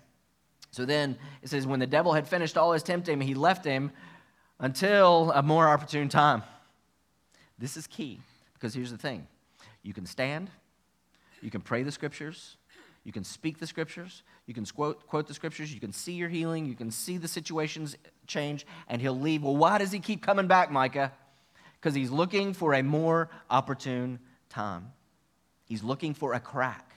So 0.71 0.85
then 0.85 1.17
it 1.41 1.49
says, 1.49 1.65
when 1.65 1.79
the 1.79 1.87
devil 1.87 2.13
had 2.13 2.27
finished 2.27 2.57
all 2.57 2.73
his 2.73 2.83
tempting, 2.83 3.21
he 3.21 3.33
left 3.33 3.63
him 3.63 3.91
until 4.59 5.31
a 5.31 5.41
more 5.41 5.67
opportune 5.67 6.09
time. 6.09 6.43
This 7.57 7.77
is 7.77 7.87
key 7.87 8.19
because 8.53 8.73
here's 8.73 8.91
the 8.91 8.97
thing 8.97 9.27
you 9.83 9.93
can 9.93 10.05
stand, 10.05 10.49
you 11.41 11.51
can 11.51 11.61
pray 11.61 11.83
the 11.83 11.91
scriptures, 11.91 12.57
you 13.03 13.11
can 13.11 13.23
speak 13.23 13.59
the 13.59 13.67
scriptures, 13.67 14.23
you 14.47 14.53
can 14.53 14.65
quote, 14.65 15.05
quote 15.07 15.27
the 15.27 15.33
scriptures, 15.33 15.73
you 15.73 15.79
can 15.79 15.91
see 15.91 16.13
your 16.13 16.29
healing, 16.29 16.65
you 16.65 16.75
can 16.75 16.89
see 16.89 17.17
the 17.17 17.27
situations 17.27 17.95
change, 18.27 18.65
and 18.87 19.01
he'll 19.01 19.17
leave. 19.17 19.43
Well, 19.43 19.55
why 19.55 19.77
does 19.77 19.91
he 19.91 19.99
keep 19.99 20.23
coming 20.23 20.47
back, 20.47 20.71
Micah? 20.71 21.11
Because 21.79 21.93
he's 21.93 22.09
looking 22.09 22.53
for 22.53 22.73
a 22.73 22.81
more 22.81 23.29
opportune 23.49 24.19
time. 24.49 24.91
He's 25.65 25.83
looking 25.83 26.13
for 26.13 26.33
a 26.33 26.39
crack. 26.39 26.94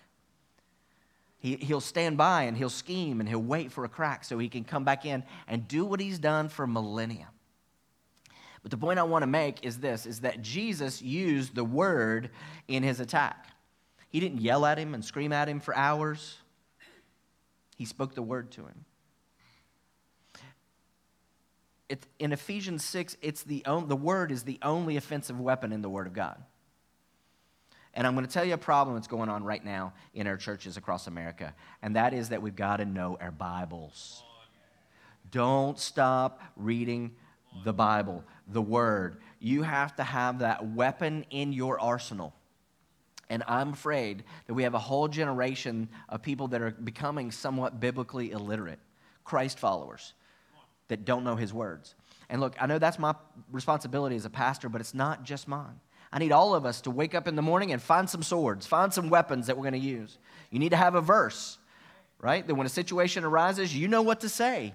He, 1.38 1.56
he'll 1.56 1.80
stand 1.80 2.16
by 2.16 2.42
and 2.44 2.56
he'll 2.56 2.70
scheme 2.70 3.20
and 3.20 3.28
he'll 3.28 3.42
wait 3.42 3.70
for 3.70 3.84
a 3.84 3.88
crack 3.88 4.24
so 4.24 4.38
he 4.38 4.48
can 4.48 4.64
come 4.64 4.84
back 4.84 5.04
in 5.04 5.22
and 5.46 5.68
do 5.68 5.84
what 5.84 6.00
he's 6.00 6.18
done 6.18 6.48
for 6.48 6.66
millennia. 6.66 7.28
But 8.62 8.72
the 8.72 8.76
point 8.76 8.98
I 8.98 9.04
want 9.04 9.22
to 9.22 9.28
make 9.28 9.64
is 9.64 9.78
this 9.78 10.04
is 10.04 10.20
that 10.20 10.42
Jesus 10.42 11.00
used 11.00 11.54
the 11.54 11.64
word 11.64 12.30
in 12.66 12.82
his 12.82 12.98
attack. 12.98 13.46
He 14.08 14.20
didn't 14.20 14.40
yell 14.40 14.66
at 14.66 14.78
him 14.78 14.94
and 14.94 15.04
scream 15.04 15.32
at 15.32 15.48
him 15.48 15.60
for 15.60 15.76
hours. 15.76 16.38
He 17.76 17.84
spoke 17.84 18.14
the 18.14 18.22
word 18.22 18.50
to 18.52 18.62
him. 18.62 18.84
It, 21.88 22.06
in 22.18 22.32
Ephesians 22.32 22.84
6, 22.84 23.16
it's 23.22 23.44
the, 23.44 23.62
the 23.64 23.96
word 23.96 24.30
is 24.30 24.42
the 24.42 24.58
only 24.62 24.96
offensive 24.96 25.40
weapon 25.40 25.72
in 25.72 25.80
the 25.80 25.88
Word 25.88 26.06
of 26.06 26.12
God. 26.12 26.42
And 27.98 28.06
I'm 28.06 28.14
going 28.14 28.24
to 28.24 28.32
tell 28.32 28.44
you 28.44 28.54
a 28.54 28.58
problem 28.58 28.94
that's 28.94 29.08
going 29.08 29.28
on 29.28 29.42
right 29.42 29.64
now 29.64 29.92
in 30.14 30.28
our 30.28 30.36
churches 30.36 30.76
across 30.76 31.08
America, 31.08 31.52
and 31.82 31.96
that 31.96 32.14
is 32.14 32.28
that 32.28 32.40
we've 32.40 32.54
got 32.54 32.76
to 32.76 32.84
know 32.84 33.18
our 33.20 33.32
Bibles. 33.32 34.22
Don't 35.32 35.76
stop 35.76 36.40
reading 36.54 37.10
the 37.64 37.72
Bible, 37.72 38.22
the 38.46 38.62
Word. 38.62 39.16
You 39.40 39.62
have 39.62 39.96
to 39.96 40.04
have 40.04 40.38
that 40.38 40.64
weapon 40.64 41.26
in 41.30 41.52
your 41.52 41.80
arsenal. 41.80 42.34
And 43.30 43.42
I'm 43.48 43.72
afraid 43.72 44.22
that 44.46 44.54
we 44.54 44.62
have 44.62 44.74
a 44.74 44.78
whole 44.78 45.08
generation 45.08 45.88
of 46.08 46.22
people 46.22 46.46
that 46.48 46.62
are 46.62 46.70
becoming 46.70 47.32
somewhat 47.32 47.80
biblically 47.80 48.30
illiterate, 48.30 48.78
Christ 49.24 49.58
followers 49.58 50.14
that 50.86 51.04
don't 51.04 51.24
know 51.24 51.34
his 51.34 51.52
words. 51.52 51.96
And 52.28 52.40
look, 52.40 52.54
I 52.60 52.66
know 52.66 52.78
that's 52.78 53.00
my 53.00 53.16
responsibility 53.50 54.14
as 54.14 54.24
a 54.24 54.30
pastor, 54.30 54.68
but 54.68 54.80
it's 54.80 54.94
not 54.94 55.24
just 55.24 55.48
mine. 55.48 55.80
I 56.12 56.18
need 56.18 56.32
all 56.32 56.54
of 56.54 56.64
us 56.64 56.80
to 56.82 56.90
wake 56.90 57.14
up 57.14 57.28
in 57.28 57.36
the 57.36 57.42
morning 57.42 57.72
and 57.72 57.82
find 57.82 58.08
some 58.08 58.22
swords, 58.22 58.66
find 58.66 58.92
some 58.92 59.10
weapons 59.10 59.46
that 59.46 59.56
we're 59.56 59.70
going 59.70 59.80
to 59.80 59.86
use. 59.86 60.18
You 60.50 60.58
need 60.58 60.70
to 60.70 60.76
have 60.76 60.94
a 60.94 61.00
verse, 61.00 61.58
right? 62.20 62.46
That 62.46 62.54
when 62.54 62.66
a 62.66 62.70
situation 62.70 63.24
arises, 63.24 63.76
you 63.76 63.88
know 63.88 64.02
what 64.02 64.20
to 64.20 64.28
say. 64.28 64.74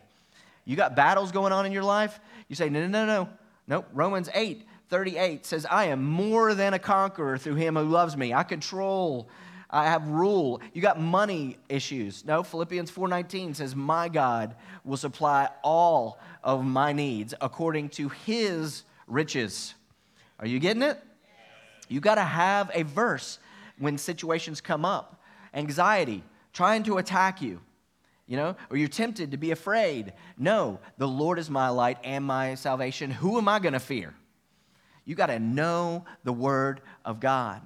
You 0.65 0.75
got 0.75 0.95
battles 0.95 1.31
going 1.31 1.51
on 1.51 1.65
in 1.65 1.71
your 1.71 1.83
life, 1.83 2.19
you 2.47 2.55
say, 2.55 2.69
no, 2.69 2.81
no, 2.81 2.87
no, 2.87 3.05
no. 3.05 3.29
Nope, 3.65 3.87
Romans 3.93 4.29
8 4.33 4.67
38 4.89 5.45
says, 5.45 5.65
I 5.65 5.85
am 5.85 6.03
more 6.03 6.53
than 6.53 6.75
a 6.75 6.79
conqueror 6.79 7.39
through 7.39 7.55
him 7.55 7.75
who 7.75 7.85
loves 7.85 8.15
me. 8.15 8.31
I 8.31 8.43
control, 8.43 9.27
I 9.73 9.85
have 9.85 10.07
rule. 10.07 10.61
You 10.73 10.83
got 10.83 11.01
money 11.01 11.57
issues. 11.67 12.23
No, 12.25 12.43
Philippians 12.43 12.91
4:19 12.91 13.55
says, 13.55 13.75
My 13.75 14.07
God 14.07 14.55
will 14.85 14.97
supply 14.97 15.49
all 15.63 16.19
of 16.43 16.63
my 16.63 16.93
needs 16.93 17.33
according 17.41 17.89
to 17.89 18.09
his 18.09 18.83
riches. 19.07 19.73
Are 20.37 20.45
you 20.45 20.59
getting 20.59 20.83
it? 20.83 21.01
You 21.93 21.99
got 21.99 22.15
to 22.15 22.21
have 22.21 22.71
a 22.73 22.83
verse 22.83 23.37
when 23.77 23.97
situations 23.97 24.61
come 24.61 24.83
up. 24.83 25.21
Anxiety, 25.53 26.23
trying 26.51 26.83
to 26.83 26.97
attack 26.97 27.41
you 27.41 27.61
you 28.25 28.37
know, 28.37 28.55
or 28.69 28.77
you're 28.77 28.87
tempted 28.87 29.31
to 29.31 29.37
be 29.37 29.51
afraid. 29.51 30.13
No, 30.37 30.79
the 30.97 31.07
Lord 31.07 31.39
is 31.39 31.49
my 31.49 31.69
light 31.69 31.97
and 32.03 32.23
my 32.23 32.55
salvation. 32.55 33.11
Who 33.11 33.37
am 33.37 33.49
I 33.49 33.59
going 33.59 33.73
to 33.73 33.81
fear? 33.81 34.15
You 35.05 35.13
got 35.15 35.25
to 35.25 35.39
know 35.39 36.05
the 36.23 36.31
Word 36.31 36.81
of 37.03 37.19
God. 37.19 37.61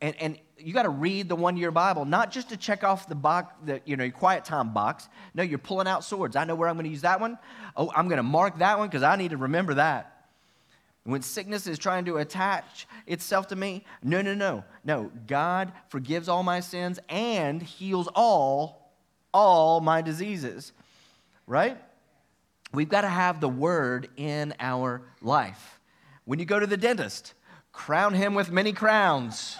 And, 0.00 0.14
and 0.20 0.38
you 0.56 0.72
got 0.72 0.84
to 0.84 0.88
read 0.88 1.28
the 1.28 1.34
one 1.34 1.56
year 1.56 1.72
Bible, 1.72 2.04
not 2.04 2.30
just 2.30 2.50
to 2.50 2.56
check 2.56 2.84
off 2.84 3.08
the 3.08 3.16
box, 3.16 3.52
the, 3.64 3.80
you 3.84 3.96
know, 3.96 4.04
your 4.04 4.12
quiet 4.12 4.44
time 4.44 4.72
box. 4.72 5.08
No, 5.34 5.42
you're 5.42 5.58
pulling 5.58 5.88
out 5.88 6.04
swords. 6.04 6.36
I 6.36 6.44
know 6.44 6.54
where 6.54 6.68
I'm 6.68 6.76
going 6.76 6.84
to 6.84 6.90
use 6.90 7.02
that 7.02 7.20
one. 7.20 7.36
Oh, 7.76 7.90
I'm 7.94 8.06
going 8.06 8.18
to 8.18 8.22
mark 8.22 8.60
that 8.60 8.78
one 8.78 8.88
because 8.88 9.02
I 9.02 9.16
need 9.16 9.32
to 9.32 9.36
remember 9.36 9.74
that. 9.74 10.17
When 11.04 11.22
sickness 11.22 11.66
is 11.66 11.78
trying 11.78 12.04
to 12.04 12.18
attach 12.18 12.86
itself 13.06 13.46
to 13.48 13.56
me, 13.56 13.84
no, 14.02 14.20
no, 14.20 14.34
no. 14.34 14.64
No, 14.84 15.10
God 15.26 15.72
forgives 15.88 16.28
all 16.28 16.42
my 16.42 16.60
sins 16.60 16.98
and 17.08 17.62
heals 17.62 18.08
all, 18.14 18.92
all 19.32 19.80
my 19.80 20.02
diseases, 20.02 20.72
right? 21.46 21.78
We've 22.72 22.88
got 22.88 23.02
to 23.02 23.08
have 23.08 23.40
the 23.40 23.48
word 23.48 24.08
in 24.16 24.54
our 24.60 25.02
life. 25.22 25.80
When 26.26 26.38
you 26.38 26.44
go 26.44 26.60
to 26.60 26.66
the 26.66 26.76
dentist, 26.76 27.32
crown 27.72 28.12
him 28.12 28.34
with 28.34 28.50
many 28.50 28.72
crowns. 28.72 29.56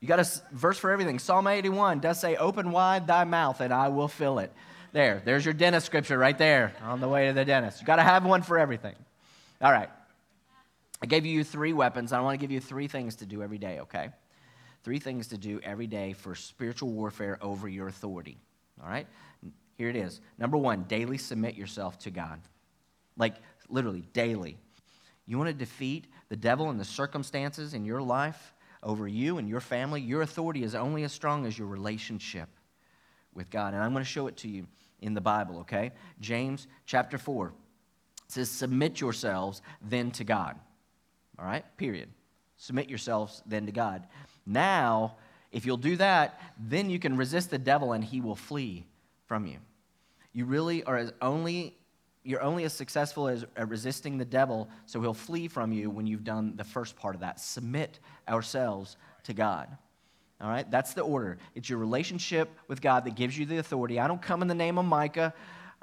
You 0.00 0.08
got 0.08 0.20
a 0.20 0.42
verse 0.52 0.78
for 0.78 0.90
everything. 0.90 1.18
Psalm 1.18 1.46
81 1.46 2.00
does 2.00 2.20
say, 2.20 2.36
Open 2.36 2.70
wide 2.70 3.06
thy 3.06 3.24
mouth 3.24 3.60
and 3.60 3.74
I 3.74 3.88
will 3.88 4.08
fill 4.08 4.38
it. 4.38 4.52
There, 4.92 5.20
there's 5.24 5.44
your 5.44 5.54
dentist 5.54 5.86
scripture 5.86 6.16
right 6.16 6.38
there 6.38 6.72
on 6.82 7.00
the 7.00 7.08
way 7.08 7.26
to 7.26 7.32
the 7.32 7.44
dentist. 7.44 7.80
You 7.80 7.86
got 7.86 7.96
to 7.96 8.02
have 8.02 8.24
one 8.24 8.42
for 8.42 8.58
everything. 8.58 8.94
All 9.60 9.72
right. 9.72 9.90
I 11.02 11.06
gave 11.06 11.26
you 11.26 11.44
three 11.44 11.72
weapons. 11.72 12.12
I 12.12 12.20
want 12.20 12.38
to 12.38 12.42
give 12.42 12.50
you 12.50 12.60
three 12.60 12.88
things 12.88 13.16
to 13.16 13.26
do 13.26 13.42
every 13.42 13.58
day, 13.58 13.80
okay? 13.80 14.10
Three 14.84 14.98
things 14.98 15.28
to 15.28 15.38
do 15.38 15.60
every 15.62 15.86
day 15.86 16.12
for 16.12 16.34
spiritual 16.34 16.90
warfare 16.90 17.38
over 17.40 17.68
your 17.68 17.88
authority. 17.88 18.38
All 18.82 18.88
right? 18.88 19.06
Here 19.76 19.88
it 19.88 19.96
is. 19.96 20.20
Number 20.38 20.56
one, 20.56 20.84
daily 20.84 21.18
submit 21.18 21.54
yourself 21.54 21.98
to 22.00 22.10
God. 22.10 22.40
Like, 23.16 23.34
literally 23.68 24.02
daily. 24.12 24.58
You 25.26 25.38
want 25.38 25.48
to 25.48 25.54
defeat 25.54 26.06
the 26.28 26.36
devil 26.36 26.70
and 26.70 26.80
the 26.80 26.84
circumstances 26.84 27.74
in 27.74 27.84
your 27.84 28.00
life 28.00 28.54
over 28.82 29.06
you 29.06 29.38
and 29.38 29.48
your 29.48 29.60
family? 29.60 30.00
Your 30.00 30.22
authority 30.22 30.62
is 30.62 30.74
only 30.74 31.02
as 31.02 31.12
strong 31.12 31.46
as 31.46 31.58
your 31.58 31.68
relationship 31.68 32.48
with 33.34 33.50
God. 33.50 33.74
And 33.74 33.82
I'm 33.82 33.92
going 33.92 34.04
to 34.04 34.10
show 34.10 34.26
it 34.26 34.36
to 34.38 34.48
you 34.48 34.66
in 35.00 35.14
the 35.14 35.20
Bible, 35.20 35.60
okay? 35.60 35.92
James 36.20 36.66
chapter 36.86 37.18
4 37.18 37.52
says, 38.28 38.50
Submit 38.50 39.00
yourselves 39.00 39.62
then 39.82 40.10
to 40.12 40.24
God. 40.24 40.56
All 41.38 41.44
right? 41.44 41.64
Period. 41.76 42.08
Submit 42.56 42.88
yourselves 42.88 43.42
then 43.46 43.66
to 43.66 43.72
God. 43.72 44.06
Now, 44.46 45.16
if 45.52 45.64
you'll 45.64 45.76
do 45.76 45.96
that, 45.96 46.40
then 46.58 46.90
you 46.90 46.98
can 46.98 47.16
resist 47.16 47.50
the 47.50 47.58
devil 47.58 47.92
and 47.92 48.02
he 48.02 48.20
will 48.20 48.36
flee 48.36 48.86
from 49.26 49.46
you. 49.46 49.58
You 50.32 50.44
really 50.44 50.84
are 50.84 50.96
as 50.96 51.12
only 51.20 51.74
you're 52.24 52.42
only 52.42 52.64
as 52.64 52.74
successful 52.74 53.26
as 53.26 53.46
resisting 53.56 54.18
the 54.18 54.24
devil, 54.24 54.68
so 54.84 55.00
he'll 55.00 55.14
flee 55.14 55.48
from 55.48 55.72
you 55.72 55.88
when 55.88 56.06
you've 56.06 56.24
done 56.24 56.52
the 56.56 56.64
first 56.64 56.94
part 56.94 57.14
of 57.14 57.22
that. 57.22 57.40
Submit 57.40 58.00
ourselves 58.28 58.98
to 59.22 59.32
God. 59.32 59.68
All 60.40 60.50
right, 60.50 60.70
that's 60.70 60.92
the 60.92 61.00
order. 61.00 61.38
It's 61.54 61.70
your 61.70 61.78
relationship 61.78 62.50
with 62.68 62.82
God 62.82 63.04
that 63.04 63.14
gives 63.14 63.38
you 63.38 63.46
the 63.46 63.56
authority. 63.58 63.98
I 63.98 64.06
don't 64.06 64.20
come 64.20 64.42
in 64.42 64.48
the 64.48 64.54
name 64.54 64.76
of 64.76 64.84
Micah. 64.84 65.32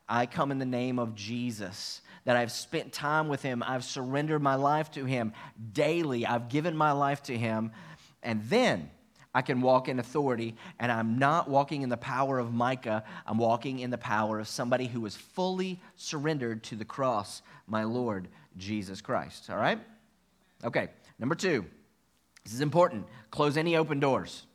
I 0.08 0.28
come 0.28 0.52
in 0.52 0.60
the 0.60 0.66
name 0.66 1.00
of 1.00 1.16
Jesus, 1.16 2.02
that 2.26 2.36
I've 2.36 2.52
spent 2.52 2.92
time 2.92 3.28
with 3.28 3.42
him, 3.42 3.64
I've 3.66 3.84
surrendered 3.84 4.42
my 4.42 4.56
life 4.56 4.92
to 4.92 5.06
him 5.06 5.34
daily, 5.72 6.26
I've 6.26 6.50
given 6.50 6.76
my 6.76 6.92
life 6.92 7.24
to 7.24 7.38
him, 7.38 7.72
and 8.22 8.44
then 8.44 8.90
I 9.34 9.42
can 9.42 9.62
walk 9.62 9.90
in 9.90 10.00
authority, 10.00 10.56
and 10.80 10.92
I'm 10.92 11.20
not 11.20 11.50
walking 11.50 11.82
in 11.82 11.90
the 11.90 11.98
power 11.98 12.40
of 12.40 12.54
Micah. 12.54 13.04
I'm 13.28 13.38
walking 13.38 13.80
in 13.80 13.90
the 13.90 13.98
power 13.98 14.40
of 14.40 14.48
somebody 14.48 14.88
who 14.88 15.06
is 15.06 15.14
fully 15.14 15.82
surrendered 15.98 16.64
to 16.64 16.78
the 16.78 16.86
cross, 16.86 17.42
my 17.68 17.84
Lord 17.84 18.30
Jesus 18.58 19.02
Christ. 19.02 19.50
All 19.50 19.58
right? 19.58 19.78
Okay, 20.64 20.88
number 21.20 21.36
two. 21.36 21.66
This 22.46 22.54
is 22.54 22.62
important. 22.62 23.08
Close 23.30 23.58
any 23.58 23.76
open 23.76 24.00
doors 24.00 24.46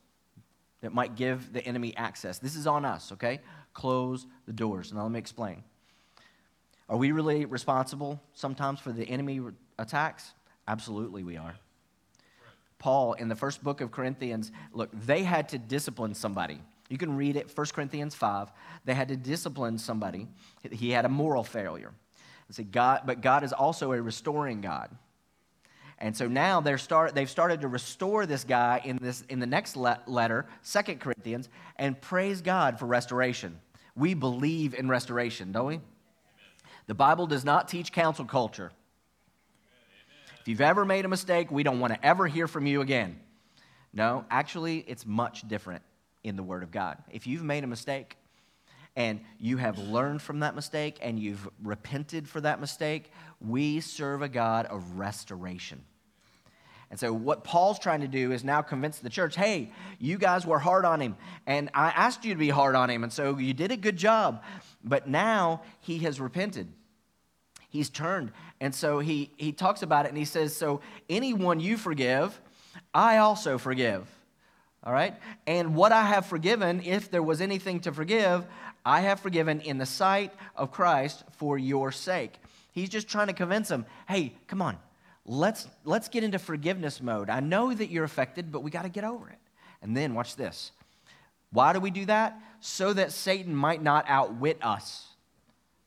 that 0.80 0.94
might 0.94 1.14
give 1.14 1.52
the 1.52 1.62
enemy 1.66 1.94
access. 1.96 2.38
This 2.38 2.56
is 2.56 2.66
on 2.66 2.86
us, 2.86 3.12
okay? 3.12 3.40
Close 3.74 4.26
the 4.46 4.52
doors. 4.52 4.94
Now, 4.94 5.02
let 5.02 5.12
me 5.12 5.18
explain. 5.18 5.62
Are 6.90 6.96
we 6.96 7.12
really 7.12 7.44
responsible 7.44 8.20
sometimes 8.34 8.80
for 8.80 8.90
the 8.90 9.04
enemy 9.04 9.40
attacks? 9.78 10.32
Absolutely, 10.66 11.22
we 11.22 11.36
are. 11.36 11.54
Paul, 12.80 13.12
in 13.12 13.28
the 13.28 13.36
first 13.36 13.62
book 13.62 13.80
of 13.80 13.92
Corinthians, 13.92 14.50
look, 14.72 14.90
they 14.92 15.22
had 15.22 15.48
to 15.50 15.58
discipline 15.58 16.14
somebody. 16.14 16.60
You 16.88 16.98
can 16.98 17.16
read 17.16 17.36
it, 17.36 17.56
1 17.56 17.66
Corinthians 17.68 18.16
5. 18.16 18.50
They 18.84 18.94
had 18.94 19.06
to 19.08 19.16
discipline 19.16 19.78
somebody. 19.78 20.26
He 20.68 20.90
had 20.90 21.04
a 21.04 21.08
moral 21.08 21.44
failure. 21.44 21.92
See, 22.50 22.64
God, 22.64 23.02
but 23.06 23.20
God 23.20 23.44
is 23.44 23.52
also 23.52 23.92
a 23.92 24.02
restoring 24.02 24.60
God. 24.60 24.90
And 25.98 26.16
so 26.16 26.26
now 26.26 26.60
they're 26.60 26.78
start, 26.78 27.14
they've 27.14 27.30
started 27.30 27.60
to 27.60 27.68
restore 27.68 28.26
this 28.26 28.42
guy 28.42 28.80
in, 28.84 28.96
this, 28.96 29.22
in 29.28 29.38
the 29.38 29.46
next 29.46 29.76
le- 29.76 30.00
letter, 30.08 30.46
Second 30.62 30.98
Corinthians, 30.98 31.48
and 31.76 32.00
praise 32.00 32.40
God 32.40 32.80
for 32.80 32.86
restoration. 32.86 33.60
We 33.94 34.14
believe 34.14 34.74
in 34.74 34.88
restoration, 34.88 35.52
don't 35.52 35.66
we? 35.66 35.80
The 36.86 36.94
Bible 36.94 37.26
does 37.26 37.44
not 37.44 37.68
teach 37.68 37.92
council 37.92 38.24
culture. 38.24 38.72
If 40.40 40.48
you've 40.48 40.60
ever 40.60 40.84
made 40.84 41.04
a 41.04 41.08
mistake, 41.08 41.50
we 41.50 41.62
don't 41.62 41.80
want 41.80 41.92
to 41.92 42.04
ever 42.04 42.26
hear 42.26 42.48
from 42.48 42.66
you 42.66 42.80
again. 42.80 43.20
No, 43.92 44.24
actually, 44.30 44.78
it's 44.78 45.04
much 45.04 45.46
different 45.46 45.82
in 46.24 46.36
the 46.36 46.42
Word 46.42 46.62
of 46.62 46.70
God. 46.70 46.98
If 47.10 47.26
you've 47.26 47.44
made 47.44 47.64
a 47.64 47.66
mistake 47.66 48.16
and 48.96 49.20
you 49.38 49.56
have 49.56 49.78
learned 49.78 50.22
from 50.22 50.40
that 50.40 50.54
mistake 50.54 50.98
and 51.02 51.18
you've 51.18 51.48
repented 51.62 52.28
for 52.28 52.40
that 52.40 52.60
mistake, 52.60 53.10
we 53.40 53.80
serve 53.80 54.22
a 54.22 54.28
God 54.28 54.66
of 54.66 54.98
restoration. 54.98 55.84
And 56.90 56.98
so, 56.98 57.12
what 57.12 57.44
Paul's 57.44 57.78
trying 57.78 58.00
to 58.00 58.08
do 58.08 58.32
is 58.32 58.42
now 58.42 58.62
convince 58.62 58.98
the 58.98 59.10
church 59.10 59.36
hey, 59.36 59.72
you 59.98 60.18
guys 60.18 60.44
were 60.44 60.58
hard 60.58 60.84
on 60.84 61.00
him, 61.00 61.16
and 61.46 61.70
I 61.72 61.90
asked 61.90 62.24
you 62.24 62.34
to 62.34 62.38
be 62.38 62.48
hard 62.48 62.74
on 62.74 62.90
him, 62.90 63.04
and 63.04 63.12
so 63.12 63.38
you 63.38 63.54
did 63.54 63.70
a 63.70 63.76
good 63.76 63.96
job. 63.96 64.42
But 64.82 65.08
now 65.08 65.62
he 65.80 65.98
has 65.98 66.20
repented. 66.20 66.72
He's 67.70 67.88
turned. 67.88 68.32
And 68.60 68.74
so 68.74 68.98
he, 68.98 69.30
he 69.36 69.52
talks 69.52 69.82
about 69.82 70.04
it 70.04 70.08
and 70.08 70.18
he 70.18 70.24
says, 70.24 70.54
So 70.54 70.80
anyone 71.08 71.60
you 71.60 71.76
forgive, 71.76 72.38
I 72.92 73.18
also 73.18 73.58
forgive. 73.58 74.06
All 74.82 74.92
right? 74.92 75.14
And 75.46 75.74
what 75.74 75.92
I 75.92 76.04
have 76.04 76.26
forgiven, 76.26 76.82
if 76.84 77.10
there 77.10 77.22
was 77.22 77.40
anything 77.40 77.80
to 77.80 77.92
forgive, 77.92 78.44
I 78.84 79.02
have 79.02 79.20
forgiven 79.20 79.60
in 79.60 79.78
the 79.78 79.86
sight 79.86 80.32
of 80.56 80.72
Christ 80.72 81.22
for 81.32 81.58
your 81.58 81.92
sake. 81.92 82.34
He's 82.72 82.88
just 82.88 83.08
trying 83.08 83.28
to 83.28 83.32
convince 83.32 83.68
them 83.68 83.86
hey, 84.08 84.34
come 84.48 84.60
on, 84.62 84.78
let's, 85.30 85.68
let's 85.84 86.08
get 86.08 86.24
into 86.24 86.38
forgiveness 86.38 87.00
mode. 87.00 87.30
I 87.30 87.38
know 87.38 87.72
that 87.72 87.88
you're 87.88 88.04
affected, 88.04 88.50
but 88.50 88.62
we 88.62 88.70
got 88.70 88.82
to 88.82 88.88
get 88.88 89.04
over 89.04 89.28
it. 89.30 89.38
And 89.80 89.96
then, 89.96 90.12
watch 90.12 90.34
this. 90.36 90.72
Why 91.52 91.72
do 91.72 91.80
we 91.80 91.90
do 91.90 92.04
that? 92.06 92.38
So 92.60 92.92
that 92.92 93.12
Satan 93.12 93.54
might 93.54 93.82
not 93.82 94.04
outwit 94.08 94.58
us, 94.60 95.06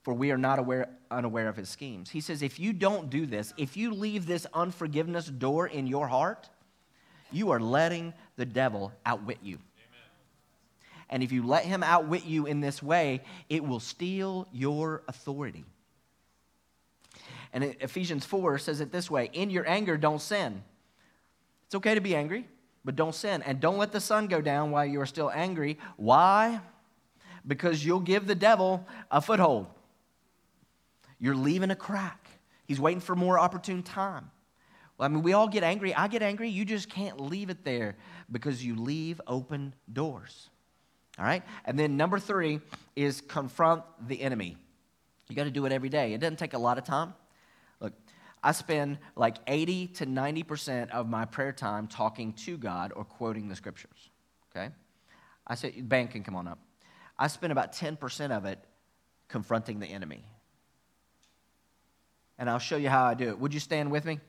for 0.02 0.14
we 0.14 0.32
are 0.32 0.38
not 0.38 0.60
aware, 0.60 0.90
unaware 1.12 1.50
of 1.50 1.58
his 1.58 1.70
schemes. 1.70 2.10
He 2.10 2.22
says, 2.22 2.42
if 2.42 2.58
you 2.58 2.74
don't 2.74 3.10
do 3.10 3.26
this, 3.26 3.54
if 3.58 3.76
you 3.78 3.94
leave 3.94 4.26
this 4.26 4.48
unforgiveness 4.54 5.28
door 5.28 5.68
in 5.68 5.88
your 5.88 6.08
heart, 6.08 6.50
you 7.32 7.52
are 7.52 7.60
letting 7.60 8.14
the 8.38 8.46
devil 8.46 8.94
outwit 9.06 9.40
you. 9.44 9.56
Amen. 9.56 10.10
And 11.10 11.22
if 11.22 11.32
you 11.32 11.46
let 11.46 11.66
him 11.66 11.84
outwit 11.84 12.26
you 12.26 12.46
in 12.46 12.62
this 12.62 12.82
way, 12.82 13.22
it 13.50 13.64
will 13.64 13.80
steal 13.80 14.48
your 14.54 15.04
authority. 15.08 15.66
And 17.54 17.64
Ephesians 17.80 18.26
4 18.26 18.58
says 18.58 18.82
it 18.82 18.92
this 18.92 19.10
way 19.10 19.30
In 19.32 19.50
your 19.50 19.68
anger, 19.68 19.96
don't 19.96 20.22
sin. 20.22 20.64
It's 21.68 21.76
okay 21.76 21.96
to 21.96 22.02
be 22.02 22.16
angry, 22.16 22.48
but 22.84 22.96
don't 22.96 23.16
sin. 23.16 23.42
And 23.44 23.60
don't 23.60 23.78
let 23.78 23.92
the 23.92 24.02
sun 24.02 24.28
go 24.28 24.42
down 24.42 24.72
while 24.72 24.86
you 24.86 25.00
are 25.00 25.06
still 25.06 25.32
angry. 25.32 25.78
Why? 25.96 26.60
Because 27.46 27.86
you'll 27.86 28.00
give 28.00 28.28
the 28.28 28.36
devil 28.36 28.86
a 29.12 29.22
foothold. 29.22 29.68
You're 31.20 31.36
leaving 31.36 31.72
a 31.72 31.76
crack. 31.76 32.28
He's 32.66 32.80
waiting 32.80 33.00
for 33.00 33.16
more 33.16 33.40
opportune 33.40 33.84
time. 33.84 34.32
Well, 34.98 35.06
I 35.06 35.10
mean, 35.10 35.24
we 35.24 35.34
all 35.34 35.48
get 35.48 35.64
angry. 35.64 35.94
I 35.94 36.08
get 36.08 36.22
angry. 36.22 36.50
You 36.50 36.66
just 36.66 36.90
can't 36.90 37.20
leave 37.20 37.50
it 37.50 37.64
there 37.64 37.96
because 38.32 38.64
you 38.64 38.76
leave 38.76 39.22
open 39.28 39.74
doors. 39.92 40.50
All 41.20 41.26
right? 41.26 41.44
And 41.66 41.78
then 41.78 41.98
number 41.98 42.20
three 42.20 42.62
is 42.96 43.22
confront 43.22 43.84
the 44.08 44.22
enemy. 44.22 44.58
You 45.30 45.36
got 45.36 45.46
to 45.46 45.52
do 45.52 45.66
it 45.66 45.72
every 45.72 45.90
day. 45.90 46.14
It 46.14 46.20
doesn't 46.20 46.40
take 46.40 46.54
a 46.54 46.58
lot 46.58 46.78
of 46.78 46.84
time. 46.84 47.14
I 48.44 48.52
spend 48.52 48.98
like 49.16 49.38
80 49.48 49.88
to 49.88 50.06
90% 50.06 50.90
of 50.90 51.08
my 51.08 51.26
prayer 51.26 51.54
time 51.54 51.88
talking 51.88 52.34
to 52.34 52.58
God 52.58 52.92
or 52.94 53.06
quoting 53.06 53.48
the 53.48 53.56
scriptures. 53.56 54.10
Okay? 54.52 54.70
I 55.48 55.56
say, 55.56 55.72
Ben 55.72 56.10
can 56.10 56.24
come 56.24 56.36
on 56.36 56.48
up. 56.48 56.60
I 57.18 57.28
spend 57.28 57.52
about 57.52 57.74
10% 57.74 58.32
of 58.32 58.46
it 58.46 58.60
confronting 59.30 59.80
the 59.80 59.88
enemy. 59.88 60.26
And 62.38 62.50
I'll 62.50 62.60
show 62.60 62.76
you 62.76 62.90
how 62.90 63.06
I 63.06 63.14
do 63.14 63.30
it. 63.30 63.40
Would 63.40 63.54
you 63.54 63.60
stand 63.60 63.92
with 63.92 64.04
me? 64.04 64.20